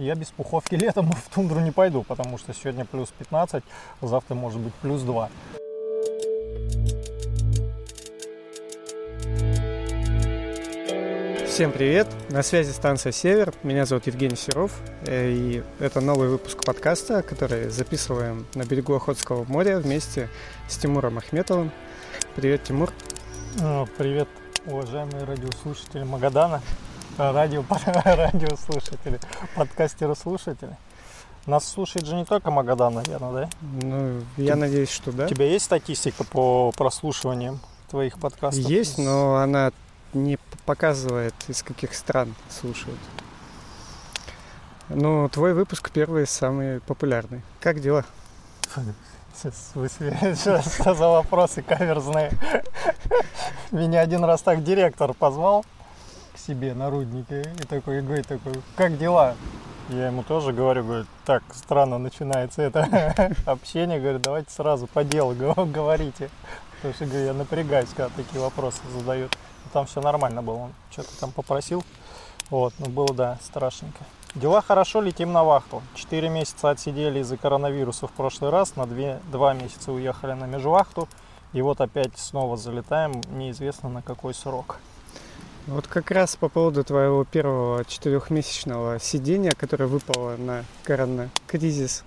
Я 0.00 0.14
без 0.14 0.28
пуховки 0.28 0.76
летом 0.76 1.12
в 1.12 1.28
тундру 1.28 1.60
не 1.60 1.72
пойду, 1.72 2.04
потому 2.04 2.38
что 2.38 2.54
сегодня 2.54 2.86
плюс 2.86 3.10
15, 3.18 3.62
завтра 4.00 4.34
может 4.34 4.58
быть 4.58 4.72
плюс 4.76 5.02
2. 5.02 5.28
Всем 11.46 11.72
привет! 11.72 12.06
На 12.30 12.42
связи 12.42 12.70
станция 12.70 13.12
«Север». 13.12 13.52
Меня 13.62 13.84
зовут 13.84 14.06
Евгений 14.06 14.36
Серов. 14.36 14.72
э, 15.04 15.30
И 15.30 15.62
это 15.78 16.00
новый 16.00 16.30
выпуск 16.30 16.64
подкаста, 16.64 17.22
который 17.22 17.68
записываем 17.68 18.46
на 18.54 18.64
берегу 18.64 18.94
Охотского 18.94 19.44
моря 19.44 19.78
вместе 19.80 20.30
с 20.66 20.78
Тимуром 20.78 21.18
Ахметовым. 21.18 21.72
Привет, 22.36 22.64
Тимур. 22.64 22.90
Э, 23.60 23.84
Привет, 23.98 24.28
уважаемые 24.64 25.24
радиослушатели 25.24 26.04
Магадана, 26.04 26.62
радио, 27.20 27.62
радиослушатели, 28.04 29.20
подкастеры-слушатели. 29.54 30.76
Нас 31.46 31.68
слушает 31.68 32.06
же 32.06 32.14
не 32.14 32.24
только 32.24 32.50
Магадан, 32.50 32.94
наверное, 32.94 33.32
да? 33.32 33.50
Ну, 33.82 34.22
я 34.36 34.56
надеюсь, 34.56 34.90
что 34.90 35.12
да. 35.12 35.26
У 35.26 35.28
тебя 35.28 35.46
есть 35.46 35.66
статистика 35.66 36.24
по 36.24 36.72
прослушиваниям 36.72 37.60
твоих 37.88 38.18
подкастов? 38.18 38.64
Есть, 38.64 38.98
но 38.98 39.36
она 39.36 39.72
не 40.12 40.38
показывает, 40.64 41.34
из 41.48 41.62
каких 41.62 41.94
стран 41.94 42.34
слушают. 42.48 42.98
Ну, 44.88 45.28
твой 45.28 45.54
выпуск 45.54 45.90
первый 45.90 46.26
самый 46.26 46.80
популярный. 46.80 47.42
Как 47.60 47.80
дела? 47.80 48.04
Сейчас, 49.34 49.70
вы 49.74 49.88
Что 50.34 50.94
за 50.94 51.08
вопросы 51.08 51.62
каверзные? 51.62 52.32
Меня 53.70 54.00
один 54.00 54.24
раз 54.24 54.42
так 54.42 54.64
директор 54.64 55.14
позвал 55.14 55.64
себе 56.40 56.74
на 56.74 56.88
и 56.88 57.64
такой, 57.68 57.98
и 57.98 58.00
говорит 58.00 58.26
такой, 58.26 58.54
как 58.76 58.98
дела? 58.98 59.34
Я 59.90 60.06
ему 60.06 60.22
тоже 60.22 60.52
говорю, 60.52 60.84
говорю, 60.84 61.06
так 61.24 61.42
странно 61.52 61.98
начинается 61.98 62.62
это 62.62 63.34
общение, 63.46 63.98
говорю, 63.98 64.20
давайте 64.20 64.50
сразу 64.50 64.86
по 64.86 65.02
делу 65.02 65.34
го- 65.34 65.54
говорите. 65.66 66.30
Потому 66.76 66.94
что 66.94 67.06
говорю, 67.06 67.24
я 67.26 67.32
напрягаюсь, 67.34 67.88
когда 67.96 68.10
такие 68.16 68.40
вопросы 68.40 68.80
задают. 68.96 69.36
Там 69.72 69.86
все 69.86 70.00
нормально 70.00 70.42
было, 70.42 70.56
он 70.56 70.72
что-то 70.90 71.18
там 71.20 71.32
попросил. 71.32 71.84
Вот, 72.50 72.72
ну 72.78 72.86
было, 72.86 73.12
да, 73.14 73.38
страшненько. 73.42 74.04
Дела 74.34 74.62
хорошо, 74.62 75.00
летим 75.00 75.32
на 75.32 75.42
вахту. 75.42 75.82
Четыре 75.94 76.28
месяца 76.28 76.70
отсидели 76.70 77.18
из-за 77.18 77.36
коронавируса 77.36 78.06
в 78.06 78.12
прошлый 78.12 78.50
раз, 78.50 78.76
на 78.76 78.86
две, 78.86 79.20
два 79.32 79.54
месяца 79.54 79.90
уехали 79.92 80.32
на 80.32 80.44
межвахту. 80.44 81.08
И 81.52 81.62
вот 81.62 81.80
опять 81.80 82.16
снова 82.16 82.56
залетаем, 82.56 83.20
неизвестно 83.32 83.88
на 83.88 84.02
какой 84.02 84.34
срок. 84.34 84.78
Вот 85.70 85.86
как 85.86 86.10
раз 86.10 86.34
по 86.34 86.48
поводу 86.48 86.82
твоего 86.82 87.24
первого 87.24 87.84
четырехмесячного 87.84 88.98
сидения, 88.98 89.52
которое 89.56 89.86
выпало 89.86 90.36
на 90.36 90.64
коронакризис. 90.82 92.02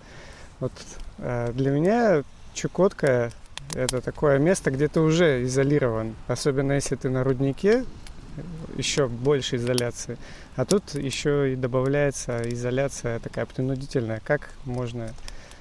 Вот 0.59 0.73
э, 1.19 1.53
для 1.53 1.71
меня 1.71 2.23
Чукотка 2.53 3.31
это 3.73 4.01
такое 4.01 4.37
место, 4.37 4.69
где 4.69 4.89
ты 4.89 4.99
уже 4.99 5.43
изолирован. 5.43 6.13
Особенно 6.27 6.73
если 6.73 6.97
ты 6.97 7.09
на 7.09 7.23
руднике, 7.23 7.85
еще 8.75 9.07
больше 9.07 9.55
изоляции. 9.55 10.17
А 10.57 10.65
тут 10.65 10.95
еще 10.95 11.53
и 11.53 11.55
добавляется 11.55 12.41
изоляция 12.51 13.19
такая 13.19 13.45
принудительная. 13.45 14.21
Как 14.25 14.49
можно, 14.65 15.13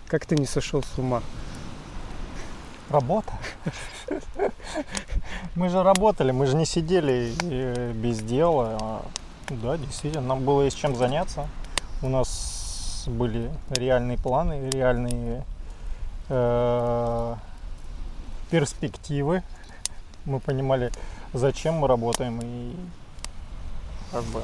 как 0.09 0.27
ты 0.27 0.35
не 0.35 0.47
сошел 0.47 0.83
с 0.83 0.99
ума? 0.99 1.23
Работа. 2.93 3.33
Мы 5.55 5.71
же 5.71 5.83
работали, 5.83 6.31
мы 6.31 6.45
же 6.45 6.57
не 6.57 6.67
сидели 6.67 7.35
э, 7.43 7.93
без 7.93 8.19
дела. 8.21 9.03
Да, 9.49 9.79
действительно, 9.79 10.27
нам 10.27 10.45
было 10.45 10.63
есть 10.63 10.77
чем 10.77 10.95
заняться. 10.95 11.49
У 12.03 12.11
нас 12.11 13.05
были 13.07 13.51
реальные 13.71 14.19
планы, 14.19 14.69
реальные 14.71 15.43
э, 16.29 17.35
перспективы. 18.51 19.43
Мы 20.27 20.39
понимали, 20.39 20.93
зачем 21.33 21.77
мы 21.77 21.89
работаем 21.89 22.41
и 22.43 22.77
как 24.11 24.25
бы 24.25 24.43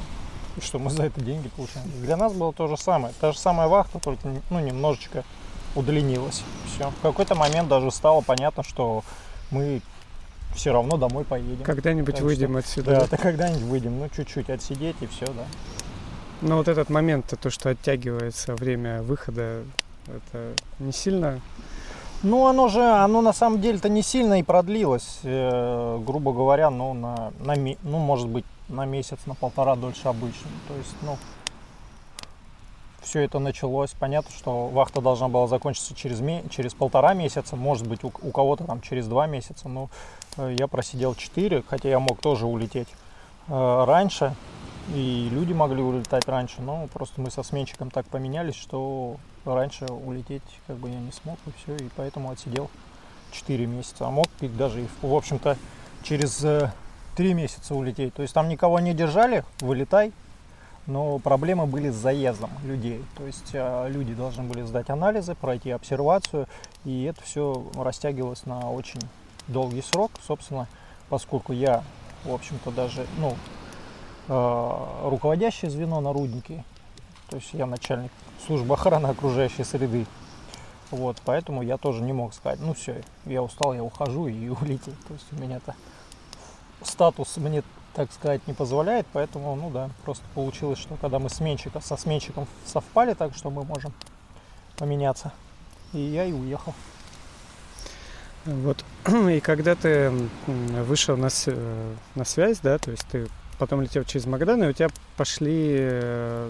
и 0.57 0.61
что 0.61 0.79
мы 0.79 0.89
за 0.89 1.03
это 1.03 1.21
деньги 1.21 1.49
получаем. 1.49 1.87
Для 2.01 2.17
нас 2.17 2.33
было 2.33 2.51
то 2.51 2.67
же 2.67 2.77
самое. 2.77 3.13
Та 3.21 3.31
же 3.31 3.37
самая 3.37 3.67
вахта, 3.67 3.99
только 3.99 4.27
ну, 4.49 4.59
немножечко 4.59 5.23
удлинилась. 5.75 6.43
Все. 6.67 6.89
В 6.89 7.01
какой-то 7.01 7.35
момент 7.35 7.67
даже 7.67 7.91
стало 7.91 8.21
понятно, 8.21 8.63
что 8.63 9.03
мы 9.51 9.81
все 10.55 10.71
равно 10.73 10.97
домой 10.97 11.23
поедем. 11.23 11.63
Когда-нибудь 11.63 12.15
Так 12.15 12.23
выйдем 12.23 12.57
отсюда. 12.57 12.91
Да, 12.91 12.99
да? 13.01 13.07
то 13.07 13.17
когда-нибудь 13.17 13.63
выйдем, 13.63 13.99
ну 13.99 14.09
чуть-чуть 14.09 14.49
отсидеть 14.49 14.95
и 15.01 15.07
все, 15.07 15.25
да. 15.27 15.45
Ну 16.41 16.57
вот 16.57 16.67
этот 16.67 16.89
момент, 16.89 17.33
то, 17.39 17.49
что 17.49 17.69
оттягивается 17.69 18.55
время 18.55 19.01
выхода, 19.01 19.63
это 20.07 20.53
не 20.79 20.93
сильно 20.93 21.41
Ну, 22.23 22.47
оно 22.47 22.69
же, 22.69 22.81
оно 22.81 23.21
на 23.21 23.33
самом 23.33 23.61
деле-то 23.61 23.89
не 23.89 24.01
сильно 24.01 24.39
и 24.39 24.43
продлилось, 24.43 25.19
э, 25.23 25.99
грубо 26.05 26.31
говоря, 26.31 26.69
ну, 26.69 26.93
на, 26.93 27.31
на, 27.39 27.55
ну, 27.55 27.97
может 27.97 28.27
быть, 28.27 28.45
на 28.69 28.85
месяц, 28.85 29.19
на 29.25 29.35
полтора 29.35 29.75
дольше 29.75 30.07
обычно. 30.07 30.49
То 30.67 30.75
есть, 30.75 30.95
ну, 31.01 31.17
все 33.01 33.21
это 33.21 33.39
началось. 33.39 33.91
Понятно, 33.99 34.31
что 34.31 34.67
вахта 34.67 35.01
должна 35.01 35.27
была 35.27 35.47
закончиться 35.47 35.95
через, 35.95 36.21
через 36.49 36.73
полтора 36.73 37.13
месяца, 37.13 37.55
может 37.55 37.87
быть, 37.87 38.03
у, 38.03 38.07
у 38.21 38.31
кого-то 38.31 38.63
там 38.63 38.81
через 38.81 39.07
два 39.07 39.27
месяца. 39.27 39.67
Но 39.69 39.89
э, 40.37 40.55
я 40.57 40.67
просидел 40.67 41.15
четыре, 41.15 41.63
хотя 41.67 41.89
я 41.89 41.99
мог 41.99 42.19
тоже 42.19 42.45
улететь 42.45 42.87
э, 43.47 43.83
раньше, 43.85 44.35
и 44.93 45.29
люди 45.31 45.53
могли 45.53 45.81
улетать 45.81 46.27
раньше, 46.27 46.61
но 46.61 46.87
просто 46.93 47.21
мы 47.21 47.29
со 47.29 47.43
сменщиком 47.43 47.91
так 47.91 48.05
поменялись, 48.07 48.55
что 48.55 49.17
раньше 49.45 49.85
улететь 49.85 50.43
как 50.67 50.77
бы 50.77 50.89
я 50.89 50.99
не 50.99 51.11
смог, 51.11 51.37
и 51.45 51.51
все, 51.57 51.75
и 51.75 51.89
поэтому 51.95 52.31
отсидел 52.31 52.69
4 53.31 53.65
месяца. 53.65 54.07
А 54.07 54.09
мог 54.09 54.27
и 54.41 54.47
даже, 54.47 54.83
и, 54.83 54.87
в 55.01 55.13
общем-то, 55.13 55.57
через 56.03 56.43
э, 56.43 56.71
3 57.15 57.33
месяца 57.33 57.75
улететь. 57.75 58.13
То 58.13 58.21
есть 58.21 58.33
там 58.33 58.49
никого 58.49 58.79
не 58.79 58.93
держали, 58.93 59.43
вылетай, 59.59 60.11
но 60.89 61.19
проблемы 61.19 61.67
были 61.67 61.89
с 61.89 61.95
заездом 61.95 62.49
людей. 62.63 63.03
То 63.15 63.25
есть 63.25 63.51
э, 63.53 63.87
люди 63.89 64.13
должны 64.13 64.43
были 64.43 64.63
сдать 64.63 64.89
анализы, 64.89 65.35
пройти 65.35 65.69
обсервацию, 65.71 66.47
и 66.83 67.03
это 67.03 67.21
все 67.23 67.63
растягивалось 67.75 68.45
на 68.45 68.71
очень 68.71 68.99
долгий 69.47 69.81
срок, 69.81 70.11
собственно, 70.25 70.67
поскольку 71.09 71.53
я, 71.53 71.83
в 72.25 72.33
общем-то, 72.33 72.71
даже, 72.71 73.05
ну, 73.19 73.35
э, 74.27 75.07
руководящее 75.09 75.69
звено 75.69 76.01
на 76.01 76.11
руднике, 76.11 76.63
то 77.29 77.35
есть 77.35 77.53
я 77.53 77.67
начальник 77.67 78.11
службы 78.45 78.73
охраны 78.73 79.07
окружающей 79.07 79.63
среды. 79.63 80.07
Вот, 80.89 81.21
поэтому 81.23 81.61
я 81.61 81.77
тоже 81.77 82.01
не 82.01 82.13
мог 82.13 82.33
сказать, 82.33 82.59
ну 82.59 82.73
все, 82.73 83.03
я 83.25 83.43
устал, 83.43 83.75
я 83.75 83.83
ухожу 83.83 84.27
и 84.27 84.49
улететь. 84.61 84.99
То 85.07 85.13
есть 85.13 85.31
у 85.31 85.35
меня-то 85.35 85.75
статус 86.81 87.37
мне, 87.37 87.61
так 87.99 88.13
сказать, 88.13 88.39
не 88.47 88.53
позволяет, 88.53 89.05
поэтому, 89.11 89.53
ну 89.57 89.69
да, 89.71 89.89
просто 90.05 90.23
получилось, 90.33 90.79
что 90.79 90.95
когда 90.95 91.19
мы 91.19 91.29
сменщика, 91.29 91.81
со 91.81 91.97
сменщиком 91.97 92.47
совпали 92.65 93.13
так, 93.13 93.35
что 93.35 93.49
мы 93.49 93.65
можем 93.65 93.91
поменяться, 94.77 95.33
и 95.91 95.99
я 95.99 96.23
и 96.23 96.31
уехал. 96.31 96.73
Вот. 98.45 98.85
И 99.29 99.41
когда 99.41 99.75
ты 99.75 100.13
вышел 100.47 101.17
на, 101.17 101.27
э, 101.47 101.93
на 102.15 102.23
связь, 102.23 102.59
да, 102.59 102.77
то 102.77 102.89
есть 102.91 103.05
ты 103.11 103.27
потом 103.57 103.81
летел 103.81 104.05
через 104.05 104.25
Магадан, 104.25 104.63
и 104.63 104.67
у 104.67 104.71
тебя 104.71 104.87
пошли 105.17 105.75
э, 105.77 106.49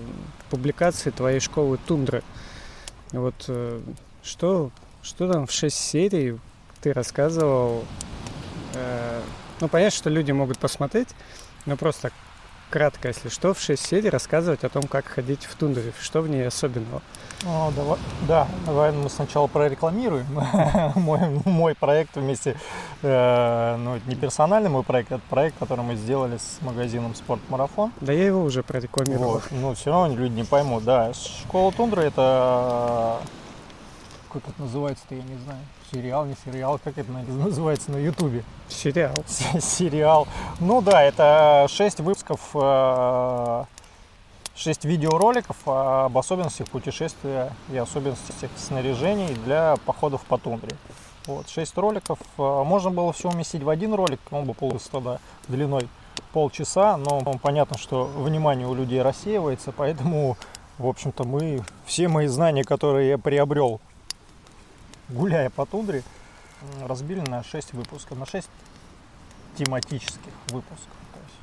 публикации 0.51 1.09
твоей 1.09 1.39
школы 1.39 1.79
Тундры. 1.87 2.21
Вот 3.11 3.45
э, 3.47 3.81
что, 4.21 4.69
что 5.01 5.33
там 5.33 5.47
в 5.47 5.51
6 5.51 5.75
серий 5.75 6.37
ты 6.81 6.93
рассказывал? 6.93 7.85
Ну, 9.61 9.67
понятно, 9.67 9.97
что 9.97 10.09
люди 10.09 10.31
могут 10.31 10.57
посмотреть, 10.57 11.09
но 11.65 11.75
просто 11.75 12.11
кратко, 12.69 13.07
если 13.09 13.29
что, 13.29 13.53
в 13.53 13.59
6 13.59 13.83
серий 13.83 14.09
рассказывать 14.09 14.63
о 14.63 14.69
том, 14.69 14.83
как 14.83 15.05
ходить 15.05 15.45
в 15.45 15.55
тундре, 15.55 15.91
что 15.99 16.21
в 16.21 16.29
ней 16.29 16.47
особенного. 16.47 17.01
О, 17.45 17.71
давай, 17.75 17.97
да, 18.27 18.47
давай 18.65 18.91
мы 18.91 19.09
сначала 19.09 19.47
прорекламируем 19.47 20.27
мой, 20.95 21.19
мой 21.45 21.75
проект 21.75 22.15
вместе, 22.15 22.55
э, 23.01 23.75
ну, 23.77 23.99
не 24.05 24.15
персональный 24.15 24.69
мой 24.69 24.83
проект, 24.83 25.11
это 25.11 25.21
проект, 25.29 25.57
который 25.57 25.83
мы 25.83 25.95
сделали 25.95 26.37
с 26.37 26.61
магазином 26.61 27.15
Спортмарафон. 27.15 27.91
Да 28.01 28.13
я 28.13 28.27
его 28.27 28.43
уже 28.43 28.61
прорекламировал. 28.61 29.33
Вот. 29.33 29.43
Ну, 29.51 29.73
все 29.73 29.91
равно 29.91 30.15
люди 30.15 30.33
не 30.33 30.43
поймут, 30.43 30.83
да. 30.83 31.11
Школа 31.13 31.71
Тундры 31.71 32.03
это 32.03 33.19
как 34.31 34.43
это 34.47 34.61
называется-то, 34.61 35.15
я 35.15 35.23
не 35.23 35.35
знаю. 35.37 35.59
Сериал, 35.91 36.25
не 36.25 36.35
сериал, 36.45 36.79
как 36.83 36.97
это 36.97 37.11
на- 37.11 37.23
называется 37.45 37.91
на 37.91 37.97
Ютубе? 37.97 38.43
Сериал. 38.67 39.15
Се- 39.27 39.61
Сериал. 39.61 40.27
Ну 40.59 40.81
да, 40.81 41.03
это 41.03 41.67
6 41.69 41.99
выпусков, 41.99 42.39
6 44.55 44.85
видеороликов 44.85 45.55
об 45.65 46.17
особенностях 46.17 46.67
путешествия 46.69 47.51
и 47.71 47.77
особенностях 47.77 48.49
снаряжений 48.57 49.33
для 49.45 49.77
походов 49.85 50.21
по 50.25 50.37
тундре. 50.37 50.75
Вот, 51.25 51.47
6 51.49 51.77
роликов. 51.77 52.19
Э, 52.37 52.63
Можно 52.63 52.91
было 52.91 53.13
все 53.13 53.29
уместить 53.29 53.63
в 53.63 53.69
один 53.69 53.93
ролик, 53.93 54.19
он 54.31 54.45
бы 54.45 54.53
получился 54.53 54.91
тогда 54.91 55.19
длиной 55.47 55.87
полчаса, 56.33 56.97
но 56.97 57.21
ну, 57.23 57.37
понятно, 57.39 57.77
что 57.77 58.05
внимание 58.05 58.67
у 58.67 58.73
людей 58.73 59.01
рассеивается, 59.01 59.71
поэтому 59.71 60.37
в 60.79 60.87
общем-то, 60.87 61.25
мы 61.25 61.61
все 61.85 62.07
мои 62.07 62.27
знания, 62.27 62.63
которые 62.63 63.09
я 63.09 63.17
приобрел, 63.17 63.81
гуляя 65.09 65.49
по 65.49 65.65
тундре, 65.65 66.03
разбили 66.85 67.21
на 67.21 67.43
6 67.43 67.73
выпусков, 67.73 68.17
на 68.17 68.25
6 68.25 68.47
тематических 69.57 70.31
выпусков. 70.47 70.93
То 71.13 71.19
есть 71.19 71.35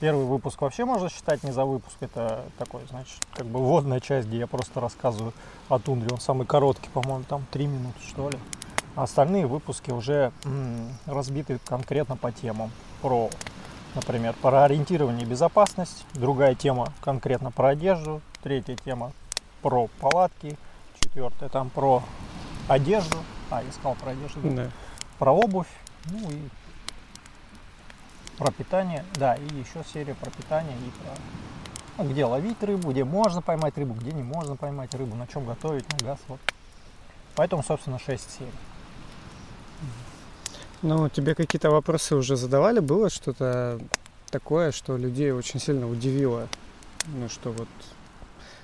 первый 0.00 0.26
выпуск 0.26 0.60
вообще 0.60 0.84
можно 0.84 1.08
считать 1.08 1.42
не 1.42 1.52
за 1.52 1.64
выпуск, 1.64 1.96
это 2.00 2.44
такой, 2.58 2.82
значит, 2.90 3.18
как 3.34 3.46
бы 3.46 3.60
вводная 3.60 4.00
часть, 4.00 4.28
где 4.28 4.38
я 4.38 4.46
просто 4.46 4.80
рассказываю 4.80 5.32
о 5.68 5.78
тундре. 5.78 6.10
Он 6.12 6.20
самый 6.20 6.46
короткий, 6.46 6.88
по-моему, 6.90 7.24
там 7.24 7.44
3 7.50 7.66
минуты, 7.66 8.00
что 8.06 8.30
ли. 8.30 8.38
А 8.96 9.04
остальные 9.04 9.46
выпуски 9.46 9.90
уже 9.90 10.32
м, 10.44 10.88
разбиты 11.06 11.60
конкретно 11.64 12.16
по 12.16 12.32
темам. 12.32 12.72
Про, 13.00 13.30
например, 13.94 14.34
про 14.42 14.64
ориентирование 14.64 15.22
и 15.22 15.26
безопасность. 15.26 16.04
Другая 16.14 16.54
тема 16.56 16.92
конкретно 17.00 17.52
про 17.52 17.68
одежду. 17.68 18.20
Третья 18.42 18.76
тема 18.76 19.12
про 19.62 19.86
палатки. 20.00 20.58
Четвертая 21.00 21.48
там 21.48 21.70
про 21.70 22.02
одежду. 22.72 23.16
А, 23.50 23.62
я 23.62 23.72
сказал 23.72 23.94
про 23.96 24.10
одежду. 24.12 24.40
Да. 24.42 24.70
Про 25.18 25.32
обувь. 25.32 25.68
Ну 26.10 26.30
и 26.30 26.48
про 28.38 28.50
питание. 28.52 29.04
Да, 29.14 29.34
и 29.34 29.44
еще 29.44 29.84
серия 29.92 30.14
про 30.14 30.30
питание 30.30 30.76
и 30.78 30.90
про 31.02 31.12
ну, 31.98 32.08
где 32.08 32.24
ловить 32.24 32.62
рыбу, 32.62 32.90
где 32.90 33.04
можно 33.04 33.42
поймать 33.42 33.76
рыбу, 33.76 33.92
где 33.92 34.12
не 34.12 34.22
можно 34.22 34.56
поймать 34.56 34.94
рыбу, 34.94 35.16
на 35.16 35.26
чем 35.26 35.44
готовить, 35.44 35.84
на 35.92 36.06
газ. 36.06 36.18
Вот. 36.28 36.40
Поэтому, 37.34 37.62
собственно, 37.62 37.98
6 37.98 38.38
серий. 38.38 38.52
Ну, 40.80 41.10
тебе 41.10 41.34
какие-то 41.34 41.70
вопросы 41.70 42.16
уже 42.16 42.36
задавали? 42.36 42.80
Было 42.80 43.10
что-то 43.10 43.78
такое, 44.30 44.72
что 44.72 44.96
людей 44.96 45.30
очень 45.32 45.60
сильно 45.60 45.86
удивило? 45.86 46.48
Ну, 47.06 47.28
что 47.28 47.52
вот 47.52 47.68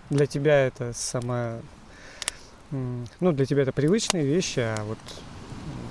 для 0.09 0.27
тебя 0.27 0.59
это 0.67 0.95
самое... 0.95 1.61
Ну, 2.71 3.33
для 3.33 3.47
тебя 3.47 3.63
это 3.63 3.73
привычные 3.73 4.25
вещи, 4.25 4.61
а 4.61 4.85
вот... 4.85 4.99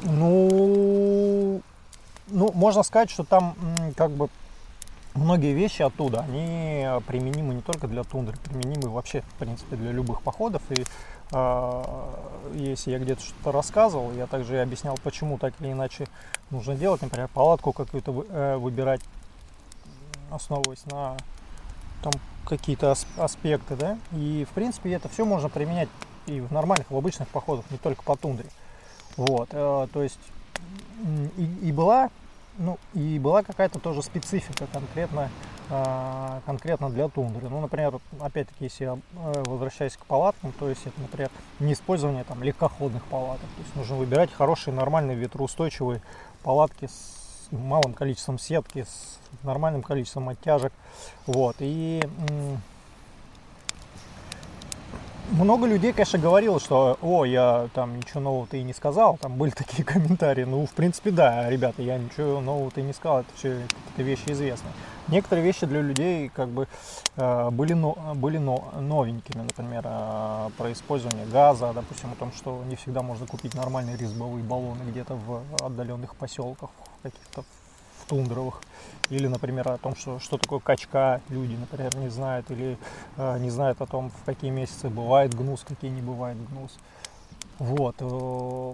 Ну, 0.04 1.62
ну, 2.27 2.51
можно 2.54 2.83
сказать, 2.83 3.10
что 3.10 3.24
там 3.24 3.56
как 3.95 4.12
бы 4.12 4.30
многие 5.16 5.54
вещи 5.54 5.81
оттуда, 5.81 6.22
они 6.22 6.86
применимы 7.07 7.56
не 7.56 7.62
только 7.62 7.88
для 7.88 8.04
тундры, 8.04 8.38
применимы 8.38 8.89
вообще, 8.89 9.22
в 9.22 9.33
принципе, 9.36 9.75
для 9.75 9.92
любых 9.92 10.22
походов. 10.22 10.62
И 10.69 10.83
э, 11.31 11.83
если 12.54 12.92
я 12.92 13.00
где-то 13.00 13.21
что-то 13.21 13.51
рассказывал, 13.51 14.12
я 14.12 14.28
также 14.28 14.62
объяснял, 14.62 14.98
почему 15.01 15.38
так 15.38 15.54
или 15.60 15.71
иначе 15.71 16.07
нужно 16.51 16.75
делать. 16.75 17.01
Например, 17.01 17.30
палатку 17.33 17.71
какую-то 17.71 18.25
э, 18.30 18.57
выбирать, 18.57 19.01
основываясь 20.30 20.86
на 20.86 21.18
там 22.04 22.13
какие-то 22.45 22.92
ас- 22.92 23.07
аспекты, 23.18 23.75
да. 23.75 23.98
И, 24.12 24.45
в 24.50 24.54
принципе, 24.54 24.92
это 24.92 25.10
все 25.10 25.25
можно 25.25 25.50
применять 25.50 25.89
и 26.27 26.39
в 26.39 26.51
нормальных, 26.51 26.89
в 26.89 26.98
обычных 26.98 27.27
походах, 27.30 27.66
не 27.72 27.77
только 27.77 28.04
по 28.04 28.16
тундре. 28.16 28.50
Вот, 29.18 29.50
э, 29.51 29.88
то 29.92 30.04
есть 30.04 30.19
и, 31.38 31.68
и 31.68 31.72
была, 31.72 32.10
ну, 32.57 32.77
и 32.94 33.19
была 33.19 33.44
какая-то 33.44 33.80
тоже 33.80 34.01
специфика 34.01 34.68
конкретно, 34.68 35.30
э, 35.69 36.39
конкретно 36.45 36.89
для 36.89 37.07
тундры. 37.10 37.50
Ну, 37.50 37.62
например, 37.62 38.00
опять-таки, 38.19 38.66
если 38.66 38.83
я 38.86 38.94
э, 38.94 39.44
возвращаюсь 39.45 39.98
к 39.98 40.06
палаткам, 40.06 40.51
то 40.54 40.69
есть 40.69 40.86
это, 40.86 41.00
например, 41.00 41.30
не 41.60 41.74
использование 41.74 42.24
там 42.24 42.44
легкоходных 42.44 43.04
палаток. 43.06 43.48
То 43.56 43.62
есть 43.62 43.75
нужно 43.75 43.95
выбирать 43.95 44.31
хорошие, 44.31 44.74
нормальные, 44.74 45.18
ветроустойчивые 45.18 46.01
палатки 46.44 46.88
с 46.88 47.51
малым 47.51 47.94
количеством 47.94 48.39
сетки, 48.39 48.83
с 48.83 49.19
нормальным 49.44 49.83
количеством 49.83 50.30
оттяжек. 50.30 50.74
Вот, 51.25 51.57
и 51.60 52.01
много 55.31 55.66
людей, 55.66 55.92
конечно, 55.94 56.19
говорило, 56.19 56.60
что 56.60 56.98
о, 57.01 57.25
я 57.25 57.69
там 57.74 57.98
ничего 57.98 58.19
нового-то 58.19 58.57
и 58.57 58.63
не 58.63 58.74
сказал, 58.74 59.18
там 59.18 59.36
были 59.38 59.51
такие 59.57 59.83
комментарии. 59.83 60.44
Ну, 60.44 60.66
в 60.66 60.72
принципе, 60.72 61.12
да, 61.12 61.50
ребята, 61.50 61.81
я 61.81 61.98
ничего 61.98 62.42
нового-то 62.42 62.81
и 62.81 62.83
не 62.83 62.94
сказал, 62.94 63.22
это 63.22 63.30
все 63.36 63.57
какие-то 63.68 64.04
вещи 64.04 64.31
известны. 64.31 64.69
Некоторые 65.07 65.45
вещи 65.45 65.66
для 65.66 65.81
людей 65.81 66.30
как 66.30 66.50
бы 66.50 66.68
э, 67.16 67.50
были, 67.51 67.75
были 68.16 68.38
но, 68.38 68.74
новенькими, 68.80 69.44
например, 69.44 69.83
э, 69.86 70.50
про 70.57 70.72
использование 70.72 71.25
газа, 71.28 71.71
допустим, 71.74 72.12
о 72.12 72.16
том, 72.16 72.31
что 72.31 72.63
не 72.68 72.75
всегда 72.75 73.01
можно 73.01 73.28
купить 73.28 73.54
нормальные 73.54 73.98
резьбовые 73.98 74.44
баллоны 74.44 74.81
где-то 74.89 75.16
в 75.16 75.44
отдаленных 75.63 76.16
поселках, 76.16 76.69
каких-то 77.04 77.44
в 77.44 78.10
тундровых. 78.10 78.62
Или, 79.10 79.28
например, 79.28 79.69
о 79.69 79.78
том, 79.78 79.96
что, 79.96 80.19
что 80.19 80.38
такое 80.38 80.60
качка, 80.60 81.22
люди, 81.30 81.56
например, 81.56 81.96
не 81.98 82.10
знают, 82.10 82.50
или 82.50 82.78
э, 83.18 83.38
не 83.40 83.50
знают 83.52 83.81
о 83.81 83.86
том, 83.86 84.10
в 84.10 84.24
какие 84.25 84.50
месяцы 84.50 84.90
бывает 84.90 85.36
гнус, 85.36 85.63
какие 85.68 85.92
не 85.92 86.02
бывает 86.02 86.38
гнус. 86.50 86.78
Вот. 87.60 87.96
э, 88.00 88.74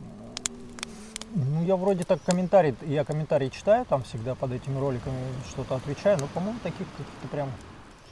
Ну, 1.33 1.63
я 1.63 1.75
вроде 1.75 2.03
так 2.03 2.21
комментарий, 2.23 2.75
я 2.81 3.03
комментарии 3.03 3.49
читаю, 3.49 3.85
там 3.85 4.03
всегда 4.03 4.35
под 4.35 4.51
этими 4.51 4.79
роликами 4.79 5.19
что-то 5.49 5.75
отвечаю, 5.75 6.17
но, 6.19 6.27
по-моему, 6.27 6.59
таких 6.63 6.87
каких-то 6.97 7.27
прям 7.29 7.49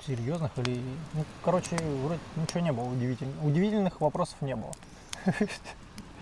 серьезных 0.06 0.52
или... 0.58 0.82
Ну, 1.14 1.26
короче, 1.44 1.78
вроде 2.04 2.20
ничего 2.36 2.60
не 2.62 2.72
было 2.72 2.86
удивительных. 2.86 3.44
Удивительных 3.44 4.02
вопросов 4.02 4.36
не 4.42 4.56
было. 4.56 4.72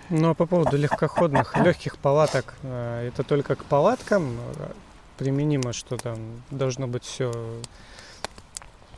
Ну, 0.09 0.29
а 0.29 0.33
по 0.33 0.45
поводу 0.45 0.77
легкоходных, 0.77 1.57
легких 1.57 1.97
палаток, 1.97 2.55
э, 2.63 3.09
это 3.09 3.23
только 3.23 3.55
к 3.55 3.65
палаткам 3.65 4.37
э, 4.55 4.71
применимо, 5.17 5.73
что 5.73 5.97
там 5.97 6.17
должно 6.51 6.87
быть 6.87 7.03
все 7.03 7.31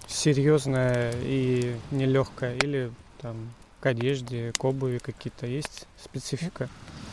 серьезное 0.07 1.13
и 1.21 1.77
нелегкое, 1.91 2.55
или 2.55 2.91
там 3.21 3.35
к 3.79 3.85
одежде, 3.85 4.51
к 4.57 4.63
обуви 4.65 4.97
какие-то 4.97 5.47
есть 5.47 5.87
специфика? 6.03 6.67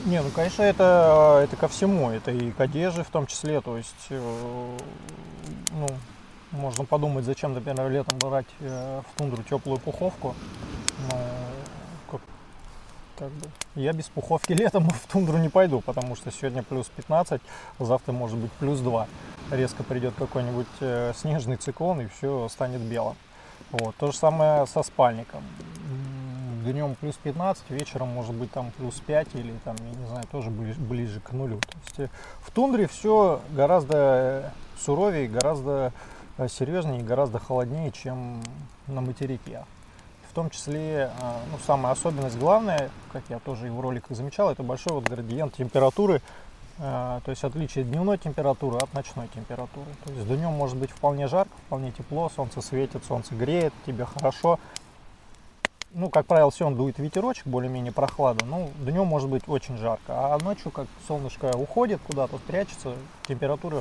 Не, 0.05 0.21
ну, 0.23 0.31
конечно, 0.31 0.63
это, 0.63 1.41
это 1.45 1.57
ко 1.57 1.69
всему. 1.69 2.11
Это 2.11 2.31
и 2.31 2.51
к 2.51 2.61
одежде 2.61 3.03
в 3.03 3.09
том 3.09 3.27
числе. 3.27 3.61
То 3.61 3.77
есть, 3.77 4.07
э, 4.11 4.79
ну, 5.73 5.89
можно 6.51 6.85
подумать, 6.85 7.25
зачем, 7.25 7.55
например, 7.55 7.91
летом 7.91 8.19
брать 8.19 8.47
э, 8.61 9.01
в 9.01 9.19
тундру 9.19 9.43
теплую 9.43 9.79
пуховку. 9.79 10.35
Но 11.11 11.19
как 13.19 13.31
бы, 13.31 13.49
я 13.75 13.93
без 13.93 14.09
пуховки 14.09 14.53
летом 14.53 14.89
в 14.89 15.07
тундру 15.11 15.39
не 15.39 15.49
пойду, 15.49 15.81
потому 15.81 16.17
что 16.17 16.31
сегодня 16.31 16.63
плюс 16.63 16.89
15, 16.89 17.41
завтра 17.79 18.13
может 18.13 18.39
быть 18.39 18.53
плюс 18.53 18.81
2. 18.81 19.07
Резко 19.53 19.83
придет 19.83 20.15
какой-нибудь 20.17 20.67
э, 20.81 21.13
снежный 21.17 21.57
циклон 21.57 22.03
и 22.03 22.07
все 22.09 22.49
станет 22.49 22.81
белым. 22.81 23.17
Вот. 23.71 23.97
То 23.97 24.13
же 24.13 24.17
самое 24.17 24.67
со 24.67 24.83
спальником. 24.83 25.43
Днем 26.65 26.97
плюс 26.97 27.15
15, 27.23 27.71
вечером 27.71 28.09
может 28.09 28.35
быть 28.35 28.51
там 28.51 28.73
плюс 28.73 29.01
5 29.01 29.29
или 29.35 29.53
там, 29.65 29.77
я 29.81 29.99
не 29.99 30.07
знаю, 30.07 30.25
тоже 30.31 30.51
ближе, 30.51 30.81
ближе 30.81 31.21
к 31.21 31.33
нулю. 31.33 31.61
То 31.61 31.79
есть 31.85 32.01
э, 32.01 32.09
в 32.41 32.51
тундре 32.51 32.89
все 32.89 33.41
гораздо 33.51 33.97
э, 33.97 34.51
суровее, 34.79 35.29
гораздо 35.29 35.93
серьезнее 36.49 37.01
и 37.01 37.05
гораздо 37.05 37.39
холоднее, 37.39 37.93
чем 37.93 38.43
на 38.87 39.01
материке. 39.01 39.65
Том 40.37 40.51
числе, 40.51 41.11
э, 41.19 41.39
ну, 41.51 41.59
самая 41.67 41.95
особенность 41.95 42.37
главная, 42.37 42.91
как 43.11 43.23
я 43.31 43.39
тоже 43.39 43.69
и 43.69 43.71
в 43.71 43.81
роликах 43.81 44.15
замечал, 44.15 44.51
это 44.51 44.63
большой 44.63 44.93
вот 44.93 45.05
градиент 45.05 45.55
температуры, 45.55 46.21
э, 46.77 47.21
то 47.25 47.31
есть 47.31 47.43
отличие 47.43 47.85
дневной 47.85 48.19
температуры 48.19 48.77
от 48.77 48.93
ночной 48.93 49.29
температуры. 49.29 49.87
То 50.05 50.13
есть 50.13 50.29
днем 50.29 50.53
может 50.53 50.77
быть 50.77 50.91
вполне 50.91 51.27
жарко, 51.27 51.53
вполне 51.67 51.91
тепло, 51.91 52.29
солнце 52.29 52.61
светит, 52.61 53.03
солнце 53.07 53.35
греет, 53.35 53.73
тебе 53.87 54.05
хорошо. 54.05 54.61
Ну, 55.93 56.11
как 56.11 56.27
правило, 56.27 56.51
все 56.51 56.67
он 56.67 56.77
дует 56.77 56.99
ветерочек, 56.99 57.47
более-менее 57.47 57.93
прохлада. 57.93 58.45
Ну, 58.45 58.71
днем 58.81 59.07
может 59.07 59.31
быть 59.31 59.49
очень 59.49 59.79
жарко, 59.79 60.35
а 60.35 60.39
ночью, 60.45 60.71
как 60.71 60.87
солнышко 61.09 61.57
уходит 61.57 62.03
куда-то, 62.07 62.37
прячется, 62.47 62.93
температура 63.27 63.81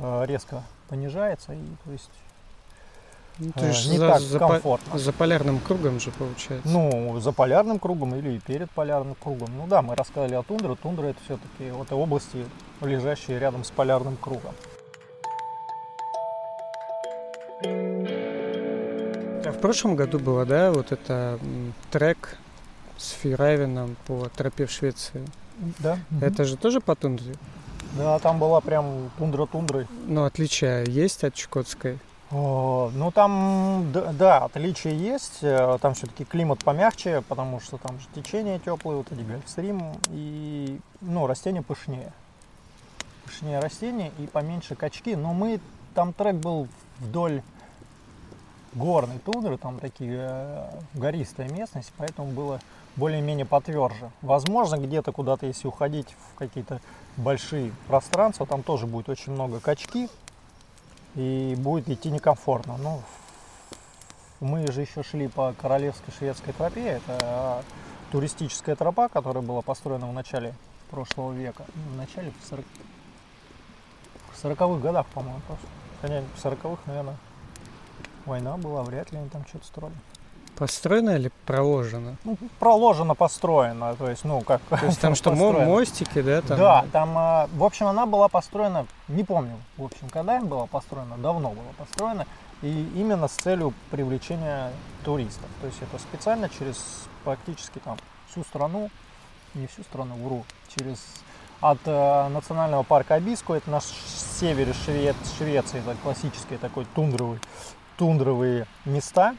э, 0.00 0.24
резко 0.26 0.64
понижается, 0.88 1.52
и 1.52 1.62
то 1.84 1.92
есть 1.92 2.10
Ну, 3.38 3.48
э, 3.56 3.60
ты 3.60 3.72
ж 3.72 3.86
не 3.88 3.98
за, 3.98 4.08
так 4.08 4.20
за 4.20 4.38
комфортно. 4.38 4.98
за 4.98 5.12
полярным 5.12 5.58
кругом 5.58 5.98
же 5.98 6.10
получается. 6.12 6.68
Ну, 6.68 7.18
за 7.20 7.32
полярным 7.32 7.78
кругом 7.78 8.14
или 8.14 8.38
перед 8.38 8.70
полярным 8.70 9.16
кругом. 9.16 9.48
Ну 9.56 9.66
да, 9.66 9.82
мы 9.82 9.96
рассказали 9.96 10.34
о 10.34 10.42
тундре. 10.42 10.76
Тундра 10.76 11.06
это 11.06 11.18
все-таки 11.24 11.70
вот 11.72 11.90
области, 11.92 12.44
лежащие 12.80 13.38
рядом 13.38 13.64
с 13.64 13.70
полярным 13.70 14.16
кругом. 14.16 14.54
А 19.46 19.52
в 19.52 19.60
прошлом 19.60 19.96
году 19.96 20.18
было, 20.18 20.46
да, 20.46 20.70
вот 20.70 20.92
это 20.92 21.38
трек 21.90 22.38
с 22.96 23.10
Фейрайвеном 23.10 23.96
по 24.06 24.28
тропе 24.28 24.66
в 24.66 24.70
Швеции. 24.70 25.24
Да. 25.78 25.98
Это 26.20 26.44
же 26.44 26.56
тоже 26.56 26.80
по 26.80 26.94
тундре? 26.94 27.34
Да, 27.96 28.18
там 28.18 28.38
была 28.38 28.60
прям 28.60 29.10
тундра 29.18 29.46
тундры. 29.46 29.86
Но 30.06 30.24
отличия 30.24 30.84
есть 30.84 31.24
от 31.24 31.34
Чукотской? 31.34 31.98
Ну 32.30 33.12
там, 33.14 33.90
да, 33.92 34.12
да, 34.12 34.38
отличия 34.38 34.92
есть. 34.92 35.38
Э, 35.42 35.78
Там 35.80 35.94
все-таки 35.94 36.24
климат 36.24 36.64
помягче, 36.64 37.22
потому 37.28 37.60
что 37.60 37.76
там 37.78 38.00
же 38.00 38.06
течение 38.14 38.58
теплые, 38.58 38.98
вот 38.98 39.12
эти 39.12 39.20
гольфстрим, 39.20 39.92
и 40.10 40.80
ну, 41.00 41.26
растения 41.26 41.62
пышнее. 41.62 42.12
Пышнее 43.24 43.60
растения 43.60 44.10
и 44.18 44.26
поменьше 44.26 44.74
качки. 44.74 45.14
Но 45.14 45.32
мы, 45.32 45.60
там 45.94 46.12
трек 46.12 46.36
был 46.36 46.66
вдоль 46.98 47.42
горной 48.72 49.18
тундры, 49.18 49.56
там 49.56 49.78
такие 49.78 50.18
э, 50.18 50.70
гористая 50.94 51.48
местность, 51.48 51.92
поэтому 51.96 52.32
было 52.32 52.58
более-менее 52.96 53.46
потверже. 53.46 54.10
Возможно, 54.22 54.76
где-то 54.76 55.12
куда-то, 55.12 55.46
если 55.46 55.68
уходить 55.68 56.08
в 56.08 56.38
какие-то 56.38 56.80
большие 57.16 57.72
пространства, 57.86 58.46
там 58.46 58.62
тоже 58.62 58.86
будет 58.86 59.08
очень 59.08 59.32
много 59.32 59.60
качки, 59.60 60.08
и 61.14 61.54
будет 61.56 61.88
идти 61.88 62.10
некомфортно. 62.10 62.76
Ну, 62.76 63.02
мы 64.40 64.70
же 64.70 64.82
еще 64.82 65.02
шли 65.02 65.28
по 65.28 65.54
Королевской 65.60 66.12
шведской 66.12 66.52
тропе, 66.52 66.82
это 66.82 67.18
а, 67.22 67.62
туристическая 68.12 68.76
тропа, 68.76 69.08
которая 69.08 69.42
была 69.42 69.62
построена 69.62 70.06
в 70.06 70.12
начале 70.12 70.54
прошлого 70.90 71.32
века, 71.32 71.64
в 71.74 71.96
начале 71.96 72.32
в 72.42 72.48
40 72.48 72.64
в 74.32 74.44
40-х 74.44 74.80
годах, 74.80 75.06
по-моему, 75.06 75.40
просто. 75.46 75.66
Хотя 76.02 76.22
в 76.22 76.44
40-х, 76.44 76.82
наверное, 76.86 77.16
война 78.26 78.56
была, 78.56 78.82
вряд 78.82 79.12
ли 79.12 79.18
они 79.18 79.28
там 79.28 79.46
что-то 79.46 79.64
строили. 79.64 79.96
Построено 80.56 81.16
или 81.16 81.30
проложено? 81.46 82.16
Ну, 82.24 82.36
проложено, 82.58 83.14
построено, 83.14 83.96
то 83.96 84.08
есть, 84.08 84.24
ну, 84.24 84.40
как... 84.42 84.60
То 84.62 84.86
есть 84.86 85.00
там 85.00 85.14
что, 85.14 85.30
построено. 85.30 85.66
мостики, 85.66 86.22
да? 86.22 86.42
Там... 86.42 86.58
Да, 86.58 86.84
там, 86.92 87.18
а, 87.18 87.48
в 87.52 87.64
общем, 87.64 87.86
она 87.86 88.06
была 88.06 88.28
построена, 88.28 88.86
не 89.08 89.24
помню, 89.24 89.56
в 89.76 89.84
общем, 89.84 90.08
когда 90.10 90.38
она 90.38 90.46
была 90.46 90.66
построена, 90.66 91.16
давно 91.16 91.50
была 91.50 91.72
построена, 91.76 92.26
и 92.62 92.88
именно 92.94 93.28
с 93.28 93.32
целью 93.32 93.74
привлечения 93.90 94.70
туристов. 95.04 95.48
То 95.60 95.66
есть 95.66 95.78
это 95.82 95.98
специально 95.98 96.48
через 96.48 96.76
практически 97.24 97.78
там 97.78 97.98
всю 98.30 98.44
страну, 98.44 98.90
не 99.54 99.66
всю 99.66 99.82
страну, 99.82 100.14
вру, 100.16 100.44
через 100.74 100.98
от 101.60 101.78
э, 101.86 102.28
национального 102.28 102.82
парка 102.82 103.14
Абиску, 103.14 103.54
это 103.54 103.70
на 103.70 103.80
севере 103.80 104.74
Шве... 104.84 105.14
Швеции, 105.38 105.80
это 105.80 105.96
классические 106.02 106.58
такой 106.58 106.84
тундровый, 106.94 107.38
тундровые 107.96 108.66
места, 108.84 109.34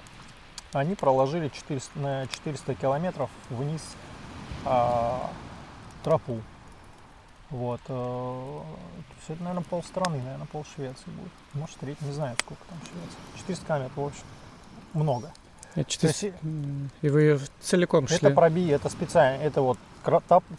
они 0.80 0.96
проложили 0.96 1.50
400, 1.50 2.00
на 2.00 2.28
400 2.28 2.76
километров 2.76 3.30
вниз 3.50 3.82
э, 4.66 5.18
тропу. 6.04 6.42
Вот. 7.50 7.82
Э, 7.88 7.90
то 7.90 9.16
есть 9.18 9.30
это, 9.30 9.44
наверное, 9.44 9.64
полстраны, 9.64 10.18
наверное, 10.18 10.48
пол 10.48 10.66
Швеции 10.76 11.08
будет. 11.08 11.32
Может, 11.54 11.78
треть, 11.78 12.02
не 12.02 12.12
знаю, 12.12 12.36
сколько 12.40 12.62
там 12.68 12.78
Швеции. 12.80 13.40
400 13.40 13.66
километров, 13.66 13.98
в 13.98 14.06
общем, 14.06 14.24
много. 14.94 15.32
400... 15.76 16.26
есть, 16.28 16.36
и 17.02 17.10
вы 17.10 17.40
целиком 17.60 18.08
шли? 18.08 18.18
Это 18.18 18.30
проби, 18.32 18.70
это 18.70 18.90
специально, 18.90 19.42
это 19.42 19.62
вот 19.62 19.78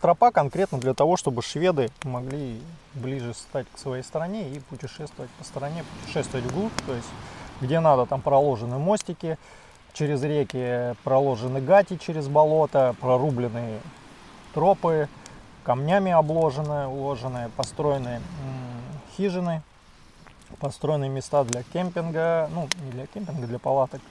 тропа 0.00 0.30
конкретно 0.30 0.78
для 0.78 0.92
того, 0.92 1.16
чтобы 1.16 1.40
шведы 1.40 1.90
могли 2.02 2.60
ближе 2.94 3.32
стать 3.32 3.66
к 3.74 3.78
своей 3.78 4.02
стране 4.02 4.50
и 4.50 4.60
путешествовать 4.60 5.30
по 5.32 5.44
стране, 5.44 5.84
путешествовать 6.02 6.44
вглубь, 6.46 6.72
то 6.86 6.94
есть 6.94 7.08
где 7.60 7.80
надо, 7.80 8.04
там 8.04 8.20
проложены 8.20 8.78
мостики, 8.78 9.38
через 9.96 10.22
реки 10.22 10.94
проложены 11.04 11.60
гати 11.60 11.96
через 11.96 12.28
болото, 12.28 12.94
прорубленные 13.00 13.80
тропы, 14.52 15.08
камнями 15.64 16.12
обложенные, 16.12 16.86
уложенные, 16.86 17.48
построены 17.56 18.20
хижины, 19.16 19.62
построены 20.60 21.08
места 21.08 21.44
для 21.44 21.62
кемпинга, 21.62 22.48
ну 22.52 22.68
не 22.84 22.90
для 22.90 23.06
кемпинга, 23.06 23.46
для 23.46 23.58
палаток, 23.58 24.02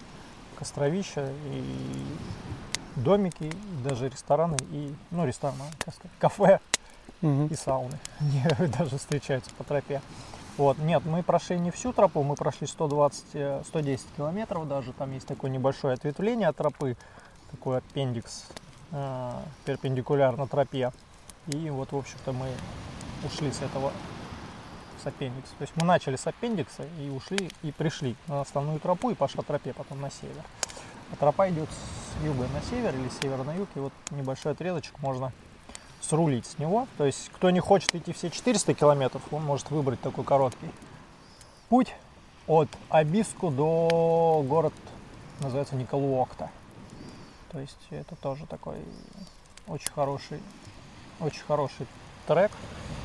костровища 0.58 1.30
и 1.46 1.63
домики, 2.96 3.44
и 3.44 3.84
даже 3.84 4.10
рестораны, 4.10 4.58
и, 4.72 4.94
ну 5.12 5.25
рестораны, 5.25 5.63
кафе 6.20 6.60
угу. 7.22 7.46
и 7.46 7.56
сауны. 7.56 8.00
Они 8.20 8.42
даже 8.77 8.98
встречаются 8.98 9.51
по 9.58 9.63
тропе. 9.63 10.01
Вот, 10.58 10.78
нет, 10.78 11.04
мы 11.06 11.22
прошли 11.22 11.60
не 11.60 11.70
всю 11.70 11.92
тропу, 11.92 12.24
мы 12.24 12.36
прошли 12.36 12.66
120, 12.66 13.66
110 13.66 14.06
э, 14.06 14.16
километров 14.16 14.68
даже, 14.70 14.94
там 14.94 15.12
есть 15.12 15.28
такое 15.28 15.52
небольшое 15.52 15.96
ответвление 15.96 16.48
от 16.48 16.56
тропы, 16.56 16.96
такой 17.52 17.80
аппендикс, 17.80 18.48
э, 18.92 19.32
перпендикулярно 19.66 20.48
тропе. 20.48 20.94
И 21.48 21.70
вот, 21.70 21.92
в 21.92 21.98
общем-то, 21.98 22.32
мы 22.32 22.48
ушли 23.26 23.52
с 23.52 23.62
этого 23.62 23.92
с 25.04 25.06
аппендикса. 25.06 25.54
То 25.58 25.62
есть 25.64 25.74
мы 25.76 25.86
начали 25.86 26.16
с 26.16 26.26
аппендикса 26.26 26.86
и 27.02 27.10
ушли, 27.10 27.52
и 27.62 27.74
пришли 27.74 28.16
на 28.28 28.40
основную 28.40 28.80
тропу, 28.80 29.12
и 29.12 29.14
пошла 29.14 29.44
тропе 29.44 29.74
потом 29.74 30.00
на 30.00 30.10
север. 30.10 30.44
А 31.12 31.18
тропа 31.18 31.50
идет 31.50 31.70
с 31.70 32.26
юга 32.26 32.48
на 32.54 32.62
север 32.62 32.96
или 32.96 33.10
с 33.10 33.20
севера 33.20 33.44
на 33.44 33.54
юг, 33.56 33.68
и 33.76 33.80
вот 33.80 33.94
небольшой 34.12 34.54
отрезочек 34.54 34.98
можно 35.00 35.34
срулить 36.06 36.46
с 36.46 36.60
него. 36.60 36.88
То 36.98 37.06
есть, 37.06 37.30
кто 37.34 37.50
не 37.50 37.60
хочет 37.60 37.94
идти 37.96 38.14
все 38.14 38.30
400 38.30 38.74
километров, 38.74 39.22
он 39.32 39.44
может 39.44 39.70
выбрать 39.72 40.02
такой 40.02 40.24
короткий 40.24 40.70
путь 41.70 41.94
от 42.48 42.70
Абиску 42.90 43.50
до 43.50 44.44
город, 44.48 44.74
называется 45.42 45.76
Николуокта. 45.76 46.50
То 47.52 47.60
есть, 47.60 47.88
это 47.90 48.16
тоже 48.16 48.46
такой 48.46 48.78
очень 49.68 49.92
хороший 49.92 50.40
очень 51.20 51.44
хороший 51.48 51.88
трек. 52.28 52.52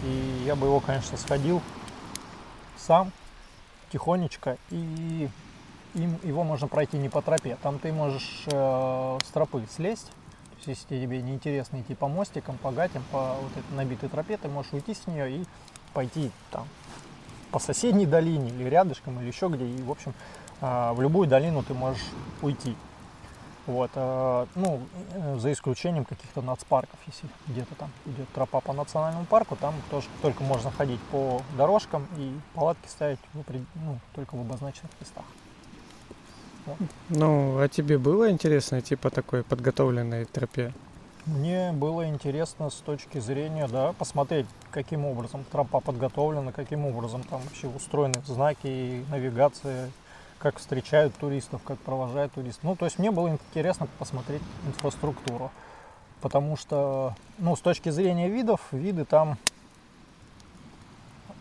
И 0.03 0.43
я 0.45 0.57
бы 0.57 0.67
его, 0.67 0.81
конечно, 0.81 1.17
сходил 1.17 1.63
сам, 2.77 3.13
тихонечко. 3.93 4.57
И 4.71 5.29
им, 5.95 6.19
его 6.23 6.45
можно 6.45 6.69
пройти 6.69 6.99
не 6.99 7.09
по 7.09 7.23
тропе. 7.23 7.57
Там 7.63 7.79
ты 7.79 7.93
можешь 7.93 8.45
э, 8.47 9.19
с 9.25 9.29
тропы 9.31 9.65
слезть. 9.71 10.11
Если 10.67 11.01
тебе 11.01 11.23
неинтересно 11.23 11.81
идти 11.81 11.95
по 11.95 12.09
мостикам, 12.09 12.59
по 12.59 12.71
гатям, 12.71 13.03
по 13.11 13.35
вот 13.41 13.53
этой 13.53 13.75
набитой 13.75 14.09
тропе, 14.09 14.37
ты 14.37 14.49
можешь 14.49 14.73
уйти 14.73 14.95
с 14.95 15.07
нее 15.07 15.31
и 15.31 15.45
пойти 15.93 16.31
там 16.51 16.67
по 17.51 17.59
соседней 17.59 18.07
долине 18.07 18.51
или 18.51 18.65
рядышком, 18.65 19.21
или 19.21 19.27
еще 19.27 19.49
где. 19.49 19.67
И, 19.67 19.83
в 19.83 19.91
общем, 19.91 20.15
э, 20.61 20.93
в 20.93 21.01
любую 21.01 21.29
долину 21.29 21.63
ты 21.63 21.75
можешь 21.75 22.05
уйти. 22.43 22.77
Вот, 23.67 23.91
э, 23.95 24.47
ну, 24.55 24.81
э, 25.15 25.37
за 25.39 25.53
исключением 25.53 26.05
каких-то 26.05 26.43
нацпарков, 26.43 26.99
если 27.07 27.29
где-то 27.47 27.75
там 27.75 27.91
идет 28.07 28.29
тропа 28.33 28.61
по 28.61 28.73
национальному 28.73 29.27
парку, 29.27 29.57
там 29.57 29.75
тоже 29.91 30.07
только 30.23 30.43
можно 30.43 30.71
ходить 30.71 31.01
по 31.11 31.43
дорожкам 31.57 32.07
и 32.17 32.33
палатки 32.55 32.89
ставить 32.89 33.19
ну, 33.35 33.99
только 34.15 34.35
в 34.35 34.41
обозначенных 34.41 34.91
местах. 35.01 35.25
Ну, 37.09 37.59
а 37.59 37.69
тебе 37.69 37.99
было 37.99 38.31
интересно 38.31 38.81
идти 38.81 38.97
по 38.97 39.11
такой 39.11 39.43
подготовленной 39.43 40.25
тропе? 40.25 40.73
Мне 41.27 41.73
было 41.73 42.09
интересно 42.09 42.71
с 42.71 42.77
точки 42.77 43.19
зрения, 43.19 43.69
да, 43.69 43.93
посмотреть, 43.93 44.47
каким 44.71 45.05
образом 45.05 45.45
тропа 45.51 45.81
подготовлена, 45.81 46.51
каким 46.51 46.87
образом 46.87 47.23
там 47.25 47.43
вообще 47.43 47.69
устроены 47.69 48.23
знаки 48.27 48.67
и 48.67 49.05
навигация, 49.11 49.91
как 50.39 50.59
встречают 50.59 51.15
туристов, 51.17 51.61
как 51.63 51.79
провожают 51.79 52.33
туристов. 52.33 52.65
Ну, 52.65 52.75
то 52.75 52.87
есть 52.87 52.99
мне 52.99 53.11
было 53.11 53.29
интересно 53.29 53.87
посмотреть 53.99 54.43
инфраструктуру, 54.67 55.51
потому 56.23 56.57
что, 56.57 57.15
ну, 57.39 57.55
с 57.55 57.61
точки 57.61 57.91
зрения 57.91 58.31
видов, 58.31 58.61
виды 58.73 59.05
там, 59.05 59.37